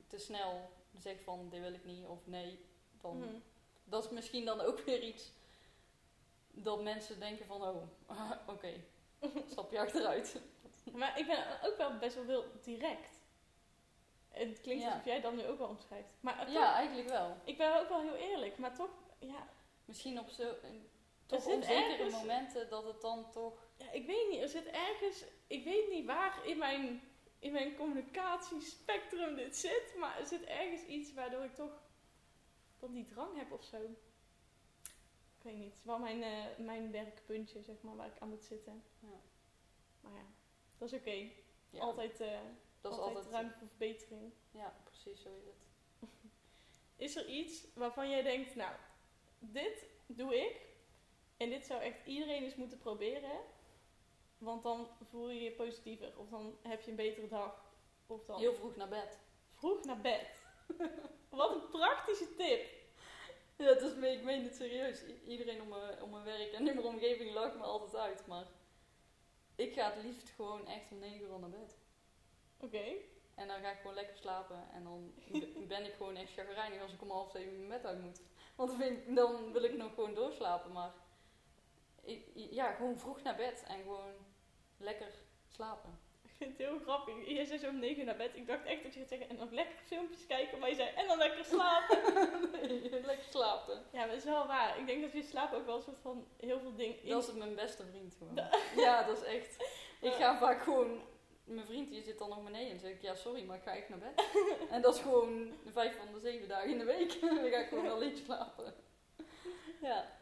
te 0.07 0.19
snel 0.19 0.71
zeg 0.99 1.17
van 1.25 1.49
dit 1.49 1.61
wil 1.61 1.73
ik 1.73 1.85
niet 1.85 2.07
of 2.07 2.27
nee, 2.27 2.59
dan 3.01 3.19
Mhm. 3.19 3.35
dat 3.85 4.05
is 4.05 4.11
misschien 4.11 4.45
dan 4.45 4.61
ook 4.61 4.81
weer 4.81 5.03
iets 5.03 5.33
dat 6.51 6.83
mensen 6.83 7.21
denken 7.21 7.47
van 7.47 7.63
oh, 7.63 7.83
oké, 8.55 8.73
stap 9.51 9.73
je 9.73 9.81
achteruit. 9.81 10.41
Maar 10.93 11.19
ik 11.19 11.27
ben 11.27 11.45
ook 11.65 11.77
wel 11.77 11.99
best 11.99 12.15
wel 12.15 12.25
heel 12.25 12.45
direct. 12.63 13.15
Het 14.29 14.61
klinkt 14.61 14.83
Ja. 14.83 14.89
alsof 14.89 15.05
jij 15.05 15.21
dat 15.21 15.33
nu 15.35 15.47
ook 15.47 15.59
wel 15.59 15.69
omschrijft. 15.69 16.09
Maar 16.21 16.39
toch, 16.45 16.53
Ja, 16.55 16.75
eigenlijk 16.75 17.09
wel. 17.09 17.37
ik 17.45 17.57
ben 17.57 17.81
ook 17.81 17.89
wel 17.89 18.01
heel 18.03 18.15
eerlijk, 18.15 18.59
maar 18.59 18.75
toch, 18.75 18.91
ja, 19.19 19.49
Misschien 19.85 20.19
op 20.21 20.29
zo, 20.29 20.55
toch 21.27 21.43
zit 21.43 21.55
onzekere 21.55 21.93
ergens- 21.93 22.15
momenten 22.15 22.69
dat 22.69 22.85
het 22.85 23.01
dan 23.01 23.31
toch 23.31 23.53
ja, 23.77 23.91
ik 23.91 24.07
weet 24.07 24.29
niet, 24.31 24.41
er 24.41 24.49
zit 24.49 24.67
ergens, 24.67 25.25
ik 25.47 25.65
weet 25.65 25.89
niet 25.91 26.07
waar 26.07 26.47
in 26.47 26.59
mijn, 26.59 27.03
in 27.39 27.53
mijn 27.53 27.77
communicatiespectrum 27.77 29.35
dit 29.35 29.57
zit, 29.57 29.95
maar 29.99 30.19
er 30.19 30.27
zit 30.27 30.45
ergens 30.45 30.83
iets 30.83 31.15
waardoor 31.15 31.45
ik 31.45 31.55
toch 31.55 31.83
dan 32.79 32.93
die 32.93 33.05
drang 33.05 33.37
heb 33.37 33.53
of 33.53 33.65
zo. 33.65 33.77
Ik 35.39 35.43
weet 35.43 35.55
niet, 35.55 35.65
het 35.65 35.79
is 35.79 35.85
wel 35.85 35.99
mijn, 35.99 36.23
eh, 36.23 36.65
mijn 36.65 36.91
werkpuntje, 36.91 37.63
zeg 37.63 37.77
maar, 37.81 37.97
waar 37.97 38.07
ik 38.07 38.19
aan 38.19 38.29
moet 38.29 38.45
zitten. 38.45 38.85
Ja. 39.01 39.21
Maar 40.01 40.13
ja, 40.13 40.25
dat 40.79 40.93
is 40.93 40.99
oké. 40.99 41.31
ja, 41.71 41.81
Altijd, 41.81 42.21
eh, 42.21 42.41
dat 42.81 42.93
is 42.93 42.99
altijd 42.99 43.27
ruimte 43.27 43.59
voor 43.59 43.69
verbetering. 43.69 44.33
Ja, 44.51 44.77
precies 44.85 45.23
zo 45.23 45.29
is 45.29 45.45
het. 45.45 45.65
Is 46.97 47.17
er 47.17 47.29
iets 47.29 47.67
waarvan 47.75 48.11
jij 48.11 48.23
denkt, 48.23 48.55
nou, 48.55 48.75
dit 49.39 49.87
doe 50.07 50.37
ik 50.37 50.67
en 51.37 51.51
dit 51.51 51.67
zou 51.67 51.83
echt 51.83 52.07
iedereen 52.07 52.43
eens 52.43 52.55
moeten 52.55 52.79
proberen, 52.79 53.41
want 54.39 54.63
dan 54.63 54.89
voel 55.11 55.31
je 55.31 55.41
je 55.43 55.51
positiever 55.53 56.13
of 56.19 56.29
dan 56.29 56.57
heb 56.63 56.83
je 56.83 56.91
een 56.91 56.97
betere 56.97 57.29
dag 57.29 57.65
of 58.07 58.25
dan 58.25 58.39
Heel 58.39 58.55
vroeg 58.55 58.77
naar 58.77 58.89
bed. 58.89 59.19
vroeg 59.55 59.85
naar 59.85 60.01
bed. 60.01 60.45
Wat 61.29 61.55
een 61.55 61.69
praktische 61.71 62.35
tip. 62.37 62.67
Ja, 63.57 63.65
het 63.67 63.83
is, 63.83 63.95
me- 63.95 64.09
ik 64.13 64.23
meen 64.23 64.45
het 64.45 64.55
serieus. 64.57 65.03
Iedereen 65.27 65.63
om 65.63 65.69
mijn, 65.69 66.03
om 66.03 66.11
mijn 66.11 66.25
werk 66.25 66.53
en 66.53 66.69
in 66.69 66.75
mijn 66.75 66.87
omgeving 66.87 67.33
lacht 67.35 67.57
me 67.57 67.63
altijd 67.63 67.97
uit, 67.97 68.27
maar 68.27 68.47
ik 69.55 69.73
ga 69.73 69.93
het 69.93 70.05
liefst 70.05 70.29
gewoon 70.31 70.67
echt 70.67 70.91
om 70.91 70.99
9 70.99 71.21
uur 71.27 71.33
al 71.33 71.39
naar 71.39 71.51
bed. 71.51 71.77
Oké. 72.61 72.85
En 73.35 73.49
dan 73.49 73.61
ga 73.61 73.71
ik 73.71 73.79
gewoon 73.79 73.95
lekker 73.95 74.17
slapen 74.17 74.69
en 74.73 74.85
dan 74.85 75.15
ben 75.69 75.85
ik 75.85 75.93
gewoon 75.95 76.17
echt 76.17 76.33
chagrijnig 76.33 76.83
als 76.83 76.93
ik 76.93 77.03
om 77.03 77.11
half 77.11 77.31
zeven 77.31 77.57
mijn 77.57 77.69
bed 77.69 77.87
uit 77.91 78.01
moet. 78.03 78.21
Want 78.57 78.71
dan, 78.71 78.83
ik, 78.83 79.15
dan 79.15 79.53
wil 79.53 79.63
ik 79.63 79.77
nog 79.77 79.95
gewoon 79.95 80.15
doorslapen, 80.15 80.73
maar 80.73 80.93
ja, 82.35 82.73
gewoon 82.73 82.99
vroeg 82.99 83.23
naar 83.23 83.37
bed 83.37 83.65
en 83.69 83.83
gewoon 83.83 84.15
lekker 84.77 85.13
slapen. 85.49 85.99
Ik 86.23 86.33
vind 86.37 86.59
het 86.59 86.69
heel 86.69 86.79
grappig. 86.79 87.15
Jij 87.27 87.45
zei 87.45 87.59
zo 87.59 87.69
om 87.69 87.79
negen 87.79 87.99
uur 87.99 88.05
naar 88.05 88.17
bed. 88.17 88.31
Ik 88.35 88.47
dacht 88.47 88.65
echt 88.65 88.83
dat 88.83 88.95
je 88.95 89.01
gaat 89.01 89.09
zeggen 89.09 89.29
en 89.29 89.37
nog 89.37 89.51
lekker 89.51 89.77
filmpjes 89.87 90.27
kijken, 90.27 90.59
maar 90.59 90.69
je 90.69 90.75
zei 90.75 90.89
en 90.89 91.07
dan 91.07 91.19
lekker 91.19 91.45
slapen. 91.45 91.99
Nee, 92.53 92.91
lekker 92.91 93.27
slapen. 93.31 93.75
ja, 93.93 93.99
maar 93.99 94.09
dat 94.09 94.17
is 94.17 94.25
wel 94.25 94.47
waar. 94.47 94.79
Ik 94.79 94.87
denk 94.87 95.03
dat 95.03 95.13
je 95.13 95.23
slaap 95.23 95.53
ook 95.53 95.67
wel 95.67 95.77
een 95.77 95.83
soort 95.83 96.01
van 96.03 96.27
heel 96.37 96.61
veel 96.61 96.75
dingen 96.75 97.03
in 97.03 97.09
Dat 97.09 97.29
is 97.29 97.35
mijn 97.35 97.55
beste 97.55 97.85
vriend 97.87 98.15
gewoon. 98.19 98.41
Ja, 98.85 99.03
dat 99.03 99.17
is 99.17 99.23
echt. 99.23 99.57
Ik 100.01 100.13
ga 100.13 100.39
vaak 100.39 100.63
gewoon 100.63 101.01
mijn 101.45 101.67
vriend 101.67 101.91
die 101.91 102.03
zit 102.03 102.19
dan 102.19 102.29
nog 102.29 102.45
beneden 102.45 102.71
en 102.71 102.79
zeg 102.79 102.91
ik, 102.91 103.03
ja 103.03 103.15
sorry, 103.15 103.45
maar 103.45 103.57
ik 103.57 103.63
ga 103.63 103.77
echt 103.77 103.89
naar 103.89 103.99
bed. 103.99 104.25
en 104.71 104.83
dat 104.83 104.95
is 104.95 105.01
gewoon 105.01 105.53
vijf 105.73 105.97
van 105.97 106.13
de 106.13 106.21
zeven 106.21 106.49
dagen 106.49 106.71
in 106.71 106.79
de 106.79 106.85
week. 106.85 107.21
dan 107.21 107.51
ga 107.51 107.59
ik 107.59 107.69
gewoon 107.69 107.91
alleen 107.91 108.17
slapen. 108.17 108.75
ja. 109.81 110.15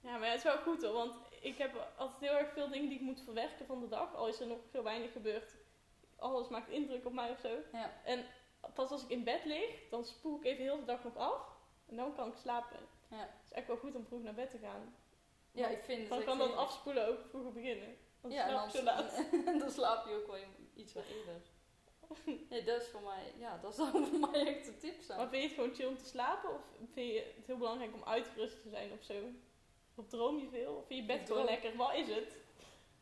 Ja, 0.00 0.18
maar 0.18 0.28
het 0.28 0.36
is 0.36 0.42
wel 0.42 0.56
goed 0.56 0.82
hoor, 0.82 0.92
want 0.92 1.14
ik 1.40 1.58
heb 1.58 1.92
altijd 1.96 2.20
heel 2.20 2.38
erg 2.38 2.52
veel 2.52 2.68
dingen 2.68 2.88
die 2.88 2.98
ik 2.98 3.04
moet 3.04 3.20
verwerken 3.20 3.66
van 3.66 3.80
de 3.80 3.88
dag. 3.88 4.14
Al 4.14 4.28
is 4.28 4.40
er 4.40 4.46
nog 4.46 4.58
zo 4.72 4.82
weinig 4.82 5.12
gebeurd. 5.12 5.54
Alles 6.16 6.48
maakt 6.48 6.68
indruk 6.68 7.06
op 7.06 7.12
mij 7.12 7.30
of 7.30 7.38
zo. 7.38 7.56
Ja. 7.72 7.92
En 8.04 8.24
pas 8.74 8.90
als 8.90 9.02
ik 9.02 9.08
in 9.08 9.24
bed 9.24 9.44
lig, 9.44 9.88
dan 9.90 10.04
spoel 10.04 10.36
ik 10.38 10.44
even 10.44 10.62
heel 10.62 10.78
de 10.78 10.84
dag 10.84 11.04
nog 11.04 11.16
af. 11.16 11.58
En 11.86 11.96
dan 11.96 12.14
kan 12.14 12.28
ik 12.28 12.36
slapen. 12.36 12.78
Ja. 13.10 13.16
Het 13.16 13.44
is 13.44 13.52
echt 13.52 13.66
wel 13.66 13.76
goed 13.76 13.94
om 13.94 14.06
vroeg 14.06 14.22
naar 14.22 14.34
bed 14.34 14.50
te 14.50 14.58
gaan. 14.58 14.94
Ja, 15.52 15.68
ik 15.68 15.82
vind 15.84 16.00
het 16.00 16.08
Dan 16.08 16.24
kan 16.24 16.38
dat 16.38 16.56
afspoelen 16.56 17.08
ook 17.08 17.24
vroeger 17.28 17.52
beginnen. 17.52 17.96
Dan 18.20 18.30
Ja, 18.30 18.48
en 18.48 18.70
slaap 18.70 18.72
dan, 18.72 18.84
laat. 18.84 19.24
dan 19.60 19.70
slaap 19.70 20.06
je 20.06 20.14
ook 20.14 20.26
wel 20.26 20.36
iets 20.74 20.92
wat 20.92 21.04
eerder. 21.06 21.42
Nee, 22.50 22.64
dat 22.64 22.82
is 22.82 22.88
voor 22.88 23.02
mij, 23.02 23.32
ja, 23.38 23.58
dat 23.62 23.74
zou 23.74 23.90
voor 24.10 24.30
mij 24.30 24.56
echt 24.56 24.66
een 24.66 24.78
tip 24.78 25.00
zijn. 25.00 25.18
Maar 25.18 25.28
vind 25.28 25.42
je 25.42 25.48
het 25.48 25.56
gewoon 25.56 25.74
chill 25.74 25.86
om 25.86 25.96
te 25.96 26.04
slapen? 26.04 26.54
Of 26.54 26.60
vind 26.92 27.12
je 27.12 27.32
het 27.36 27.46
heel 27.46 27.56
belangrijk 27.56 27.94
om 27.94 28.04
uitgerust 28.04 28.62
te 28.62 28.68
zijn 28.68 28.92
of 28.92 29.02
zo? 29.02 29.14
Of 29.94 30.06
droom 30.08 30.38
je 30.38 30.48
veel? 30.48 30.74
Of 30.74 30.86
vind 30.86 31.00
je 31.00 31.06
bed 31.16 31.26
gewoon 31.26 31.44
lekker? 31.44 31.76
Wat 31.76 31.94
is 31.94 32.08
het? 32.08 32.36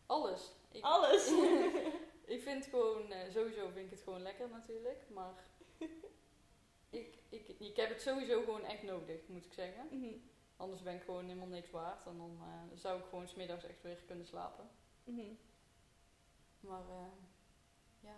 Alles. 0.07 0.53
Ik, 0.71 0.83
Alles! 0.85 1.29
ik 2.35 2.43
vind 2.43 2.65
het 2.65 2.75
gewoon, 2.75 3.13
eh, 3.13 3.31
sowieso 3.33 3.69
vind 3.69 3.85
ik 3.85 3.91
het 3.91 4.03
gewoon 4.03 4.23
lekker 4.23 4.49
natuurlijk, 4.49 5.03
maar 5.09 5.35
ik, 6.91 7.15
ik, 7.29 7.49
ik 7.59 7.77
heb 7.77 7.89
het 7.89 8.03
sowieso 8.03 8.41
gewoon 8.43 8.65
echt 8.65 8.83
nodig, 8.83 9.21
moet 9.27 9.45
ik 9.45 9.53
zeggen. 9.53 9.89
Mhm, 9.91 10.15
Anders 10.57 10.83
ben 10.83 10.95
ik 10.95 11.03
gewoon 11.03 11.25
helemaal 11.25 11.47
niks 11.47 11.71
waard 11.71 12.07
en 12.07 12.17
dan 12.17 12.39
eh, 12.41 12.79
zou 12.79 12.99
ik 12.99 13.05
gewoon 13.05 13.29
smiddags 13.29 13.65
echt 13.65 13.83
weer 13.83 13.97
kunnen 14.07 14.27
slapen. 14.27 14.71
mhm. 15.05 15.33
Maar 16.61 16.89
eh, 16.89 17.13
ja. 18.01 18.17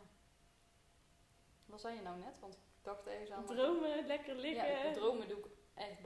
Wat 1.67 1.81
zei 1.81 1.95
je 1.95 2.03
nou 2.03 2.19
net? 2.19 2.41
Want 2.41 2.55
ik 2.55 2.61
dacht 2.83 3.07
ergens 3.07 3.31
aan... 3.31 3.45
Dromen, 3.47 4.07
lekker 4.07 4.35
liggen. 4.37 4.69
Ja, 4.71 4.93
dromen 4.93 5.20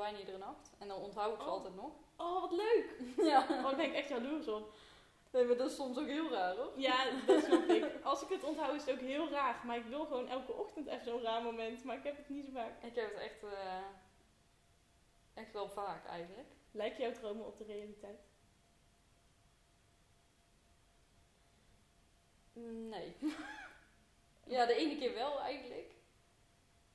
bijna 0.04 0.18
iedere 0.18 0.38
nacht. 0.38 0.70
En 0.78 0.88
dan 0.88 1.00
onthoud 1.00 1.32
ik 1.34 1.40
ze 1.40 1.46
Oh. 1.46 1.52
altijd 1.52 1.74
nog. 1.74 1.92
Oh, 2.16 2.40
wat 2.40 2.52
leuk! 2.52 2.86
ja. 3.30 3.42
Oh, 3.42 3.62
daar 3.62 3.76
ben 3.76 3.84
ik 3.84 3.94
echt 3.94 4.08
jaloers 4.08 4.48
op. 4.48 4.72
Nee, 5.30 5.44
maar 5.44 5.56
dat 5.56 5.70
is 5.70 5.76
soms 5.76 5.98
ook 5.98 6.06
heel 6.06 6.30
raar 6.30 6.56
hoor. 6.56 6.72
Ja, 6.76 7.10
dat 7.26 7.44
snap 7.44 7.62
ik. 7.68 7.84
Als 8.10 8.22
ik 8.22 8.28
het 8.28 8.44
onthoud 8.44 8.74
is 8.74 8.84
het 8.84 8.90
ook 8.94 9.00
heel 9.00 9.30
raar. 9.30 9.66
Maar 9.66 9.76
ik 9.76 9.84
wil 9.84 10.04
gewoon 10.04 10.28
elke 10.28 10.52
ochtend 10.52 10.86
even 10.86 11.04
zo'n 11.04 11.22
raar 11.22 11.42
moment. 11.42 11.84
Maar 11.84 11.96
ik 11.96 12.02
heb 12.04 12.16
het 12.16 12.28
niet 12.28 12.44
zo 12.44 12.50
vaak. 12.52 12.82
Ik 12.82 12.94
heb 12.94 13.10
het 13.14 13.20
echt, 13.22 13.42
eh, 13.42 13.78
echt 15.34 15.52
wel 15.52 15.68
vaak 15.68 16.06
eigenlijk. 16.06 16.48
Lijken 16.70 17.02
jouw 17.02 17.12
dromen 17.12 17.46
op 17.46 17.56
de 17.56 17.64
realiteit? 17.64 18.20
Nee. 22.52 23.16
ja, 24.54 24.66
de 24.66 24.74
ene 24.74 24.96
keer 24.98 25.14
wel 25.14 25.40
eigenlijk. 25.40 25.94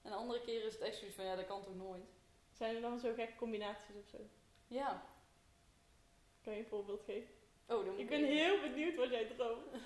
En 0.01 0.11
de 0.11 0.17
andere 0.17 0.41
keer 0.41 0.65
is 0.65 0.73
het 0.73 0.81
echt 0.81 0.97
zoiets 0.97 1.15
van, 1.15 1.25
ja, 1.25 1.35
dat 1.35 1.45
kan 1.45 1.63
toch 1.63 1.75
nooit. 1.75 2.18
Zijn 2.59 2.75
er 2.75 2.81
dan 2.81 2.99
zo 2.99 3.13
gekke 3.13 3.35
combinaties 3.35 3.95
of 3.95 4.07
zo? 4.07 4.17
Ja. 4.67 5.03
Kan 6.41 6.53
je 6.53 6.59
een 6.59 6.65
voorbeeld 6.65 7.01
geven? 7.03 7.29
Oh, 7.67 7.85
dan 7.85 7.89
moet 7.89 7.99
Ik 7.99 8.09
ben 8.09 8.25
heel 8.25 8.59
benieuwd 8.61 8.95
wat 8.95 9.09
jij 9.09 9.25
droomt. 9.25 9.65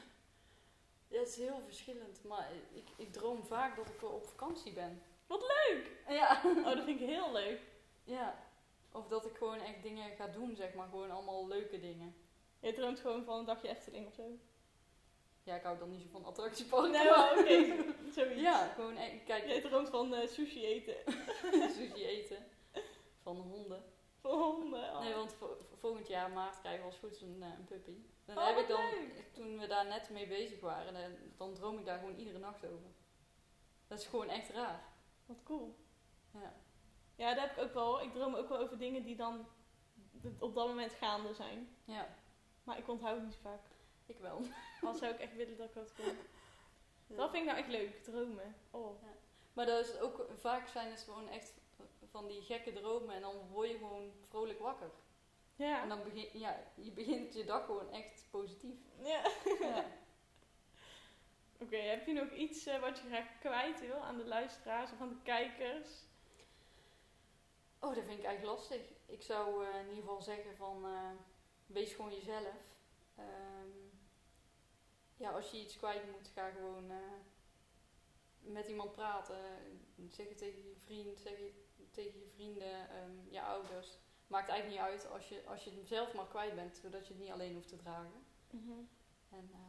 Ja, 1.07 1.19
het 1.19 1.27
is 1.27 1.35
heel 1.35 1.61
verschillend. 1.65 2.23
Maar 2.23 2.49
ik, 2.73 2.87
ik 2.95 3.13
droom 3.13 3.43
vaak 3.43 3.75
dat 3.75 3.89
ik 3.89 4.03
op 4.03 4.25
vakantie 4.25 4.73
ben. 4.73 5.01
Wat 5.27 5.41
leuk! 5.41 5.91
Ja. 6.07 6.41
Oh, 6.45 6.65
dat 6.65 6.83
vind 6.83 7.01
ik 7.01 7.07
heel 7.07 7.31
leuk. 7.31 7.59
Ja. 8.03 8.43
Of 8.91 9.07
dat 9.07 9.25
ik 9.25 9.37
gewoon 9.37 9.59
echt 9.59 9.83
dingen 9.83 10.15
ga 10.15 10.27
doen, 10.27 10.55
zeg 10.55 10.73
maar. 10.73 10.87
Gewoon 10.87 11.11
allemaal 11.11 11.47
leuke 11.47 11.79
dingen. 11.79 12.15
Jij 12.59 12.73
droomt 12.73 12.99
gewoon 12.99 13.23
van 13.23 13.39
een 13.39 13.45
dagje 13.45 13.69
Efteling 13.69 14.07
of 14.07 14.13
zo? 14.13 14.37
Ja, 15.43 15.55
ik 15.55 15.63
hou 15.63 15.77
dan 15.77 15.89
niet 15.89 16.01
zo 16.01 16.07
van 16.11 16.25
attractieparken. 16.25 16.91
Nee, 16.91 17.09
maar 17.09 17.31
oké. 17.31 17.83
Zoiets. 18.15 18.41
Ja, 18.41 18.67
gewoon 18.67 18.97
echt, 18.97 19.23
kijk, 19.25 19.47
Jij 19.47 19.61
droomt 19.61 19.89
van 19.89 20.13
eh, 20.13 20.27
sushi 20.27 20.65
eten. 20.65 20.95
sushi 21.75 22.05
eten. 22.05 22.45
Van 23.23 23.35
honden. 23.37 23.83
Van 24.21 24.39
honden. 24.41 24.83
Oh. 24.93 24.99
Nee, 24.99 25.13
want 25.13 25.33
vo- 25.33 25.57
volgend 25.79 26.07
jaar 26.07 26.29
maart 26.31 26.59
krijgen 26.59 26.79
we 26.79 26.85
als 26.85 26.97
goed 26.97 27.21
een, 27.21 27.43
eh, 27.43 27.49
een 27.57 27.65
puppy. 27.65 27.95
Dan 28.25 28.37
Oh, 28.37 28.45
heb 28.45 28.57
ik 28.57 28.67
dan, 28.67 28.89
leuk. 28.89 29.29
toen 29.33 29.59
we 29.59 29.67
daar 29.67 29.85
net 29.85 30.09
mee 30.09 30.27
bezig 30.27 30.59
waren, 30.59 30.93
dan, 30.93 31.11
dan 31.37 31.53
droom 31.53 31.77
ik 31.79 31.85
daar 31.85 31.99
gewoon 31.99 32.15
iedere 32.15 32.39
nacht 32.39 32.65
over. 32.65 32.89
Dat 33.87 33.99
is 33.99 34.05
gewoon 34.05 34.29
echt 34.29 34.49
raar. 34.49 34.83
Wat 35.25 35.43
cool. 35.43 35.75
Ja. 36.33 36.53
Ja, 37.15 37.33
dat 37.33 37.43
heb 37.43 37.57
ik 37.57 37.63
ook 37.63 37.73
wel. 37.73 38.01
Ik 38.01 38.13
droom 38.13 38.35
ook 38.35 38.49
wel 38.49 38.57
over 38.59 38.77
dingen 38.77 39.03
die 39.03 39.15
dan 39.15 39.45
op 40.39 40.55
dat 40.55 40.67
moment 40.67 40.91
gaande 40.93 41.33
zijn. 41.33 41.75
Ja, 41.85 42.15
Maar 42.63 42.77
ik 42.77 42.87
onthoud 42.87 43.15
het 43.15 43.23
niet 43.25 43.33
zo 43.33 43.39
vaak. 43.41 43.61
ik 44.05 44.17
wel. 44.19 44.41
Al 44.83 44.93
zou 44.93 45.13
ik 45.13 45.19
echt 45.19 45.35
willen 45.35 45.57
dat 45.57 45.67
ik 45.67 45.73
dat 45.73 45.93
kon. 45.93 46.17
Dat 47.15 47.29
vind 47.31 47.43
ik 47.43 47.49
nou 47.51 47.57
echt 47.57 47.67
leuk, 47.69 48.03
dromen. 48.03 48.55
Oh. 48.71 49.03
Maar 49.53 49.65
dat 49.65 49.85
is 49.85 49.99
ook, 49.99 50.25
vaak 50.39 50.67
zijn 50.67 50.91
het 50.91 51.01
gewoon 51.01 51.29
echt 51.29 51.53
van 52.13 52.27
die 52.27 52.41
gekke 52.41 52.73
dromen 52.73 53.15
en 53.15 53.21
dan 53.21 53.47
word 53.51 53.69
je 53.69 53.77
gewoon 53.77 54.11
vrolijk 54.29 54.59
wakker. 54.59 54.91
Ja. 55.55 55.81
En 55.81 55.89
dan 55.89 56.03
begin, 56.03 56.39
ja, 56.39 56.63
je 56.75 56.91
begint 56.91 57.33
je 57.33 57.43
dag 57.43 57.65
gewoon 57.65 57.91
echt 57.91 58.27
positief. 58.31 58.77
ja. 59.03 59.21
Ja. 59.59 59.85
Oké, 61.63 61.77
heb 61.77 62.05
je 62.05 62.13
nog 62.13 62.31
iets 62.31 62.65
eh, 62.65 62.79
wat 62.79 62.99
je 62.99 63.07
graag 63.07 63.39
kwijt 63.39 63.79
wil 63.79 63.95
aan 63.95 64.17
de 64.17 64.25
luisteraars 64.25 64.91
of 64.91 65.01
aan 65.01 65.09
de 65.09 65.21
kijkers? 65.23 65.89
Oh, 67.79 67.95
dat 67.95 68.03
vind 68.03 68.19
ik 68.19 68.25
eigenlijk 68.25 68.57
lastig. 68.57 68.81
Ik 69.05 69.21
zou 69.21 69.65
eh, 69.65 69.79
in 69.79 69.87
ieder 69.87 70.03
geval 70.03 70.21
zeggen 70.21 70.55
van, 70.55 70.85
eh, 70.85 71.11
wees 71.65 71.93
gewoon 71.93 72.13
jezelf. 72.13 72.77
Ehm, 73.15 73.69
ja, 75.17 75.31
als 75.31 75.51
je 75.51 75.59
iets 75.61 75.77
kwijt 75.77 76.11
moet, 76.11 76.31
ga 76.33 76.49
gewoon 76.49 76.91
met 78.39 78.67
iemand 78.67 78.91
praten. 78.91 79.37
Zeg 80.09 80.29
het 80.29 80.37
tegen 80.37 80.63
je 80.63 80.75
vriend, 80.75 81.19
zeg 81.19 81.37
het 81.37 81.72
tegen 81.93 82.19
je 82.19 82.29
vrienden, 82.33 82.89
ehm, 82.89 83.29
je 83.29 83.41
ouders. 83.41 83.97
Maakt 84.27 84.49
eigenlijk 84.49 84.81
niet 84.81 84.91
uit 84.91 85.11
als 85.11 85.29
je, 85.29 85.43
als 85.45 85.63
je 85.63 85.71
het 85.71 85.87
zelf 85.87 86.13
maar 86.13 86.27
kwijt 86.27 86.55
bent, 86.55 86.75
zodat 86.75 87.07
je 87.07 87.13
het 87.13 87.21
niet 87.21 87.31
alleen 87.31 87.53
hoeft 87.53 87.67
te 87.67 87.75
dragen. 87.75 88.25
En 89.29 89.49
eh, 89.53 89.59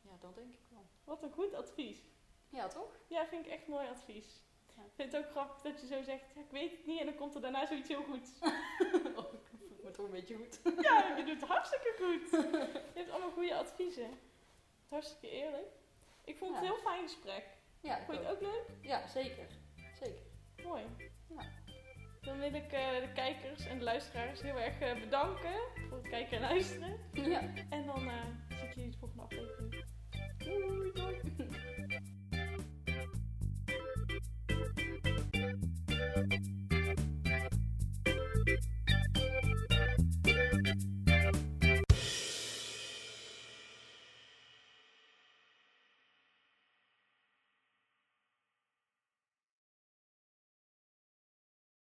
ja, 0.00 0.16
dat 0.20 0.34
denk 0.34 0.52
ik 0.52 0.64
wel. 0.68 0.86
Wat 1.04 1.22
een 1.22 1.32
goed 1.32 1.54
advies. 1.54 2.02
Ja, 2.48 2.68
toch? 2.68 2.96
Ja, 3.06 3.26
vind 3.26 3.46
ik 3.46 3.52
echt 3.52 3.66
mooi 3.66 3.88
advies. 3.88 4.42
Ja. 4.76 4.82
Ik 4.82 4.92
vind 4.94 5.12
het 5.12 5.24
ook 5.24 5.30
grappig 5.30 5.60
dat 5.60 5.80
je 5.80 5.86
zo 5.86 6.02
zegt, 6.02 6.24
ja, 6.34 6.40
ik 6.40 6.50
weet 6.50 6.70
het 6.70 6.86
niet 6.86 7.00
en 7.00 7.06
dan 7.06 7.14
komt 7.14 7.34
er 7.34 7.40
daarna 7.40 7.66
zoiets 7.66 7.88
heel 7.88 8.02
goeds. 8.02 8.30
oh, 9.18 9.32
ik 9.34 9.40
voel 9.44 9.78
me 9.82 9.90
toch 9.90 10.04
een 10.04 10.10
beetje 10.10 10.36
goed. 10.36 10.60
ja, 10.88 11.16
je 11.16 11.24
doet 11.24 11.40
het 11.40 11.48
hartstikke 11.48 11.94
goed. 11.96 12.30
Je 12.30 13.00
hebt 13.00 13.10
allemaal 13.10 13.30
goede 13.30 13.54
adviezen. 13.54 14.18
Hartstikke 14.88 15.30
eerlijk. 15.36 15.68
Ik 16.24 16.36
vond 16.36 16.54
het 16.54 16.60
een 16.60 16.68
heel 16.68 16.82
fijn 16.82 17.02
gesprek. 17.02 17.44
Ja, 17.80 18.04
Vond 18.04 18.18
je 18.18 18.24
het 18.24 18.34
ook 18.34 18.40
leuk? 18.40 18.64
Ja, 18.80 19.08
zeker. 19.08 19.46
Zeker. 20.00 20.22
Mooi. 20.62 20.84
Ja. 21.26 21.42
Dan 22.20 22.38
wil 22.38 22.54
ik 22.54 22.72
eh, 22.72 23.00
de 23.00 23.12
kijkers 23.14 23.66
en 23.66 23.78
de 23.78 23.84
luisteraars 23.84 24.42
heel 24.42 24.58
erg 24.58 24.80
eh, 24.80 25.00
bedanken 25.00 25.54
voor 25.88 25.98
het 25.98 26.08
kijken 26.08 26.36
en 26.36 26.42
luisteren. 26.42 26.96
Ja. 27.12 27.40
En 27.70 27.86
dan 27.86 28.08
eh, 28.08 28.14
zie 28.48 28.68
ik 28.68 28.74
jullie 28.74 28.90
de 28.90 28.96
volgende 28.98 29.22
aflevering. 29.22 29.84
Doei, 30.38 30.92
doei. 30.92 31.29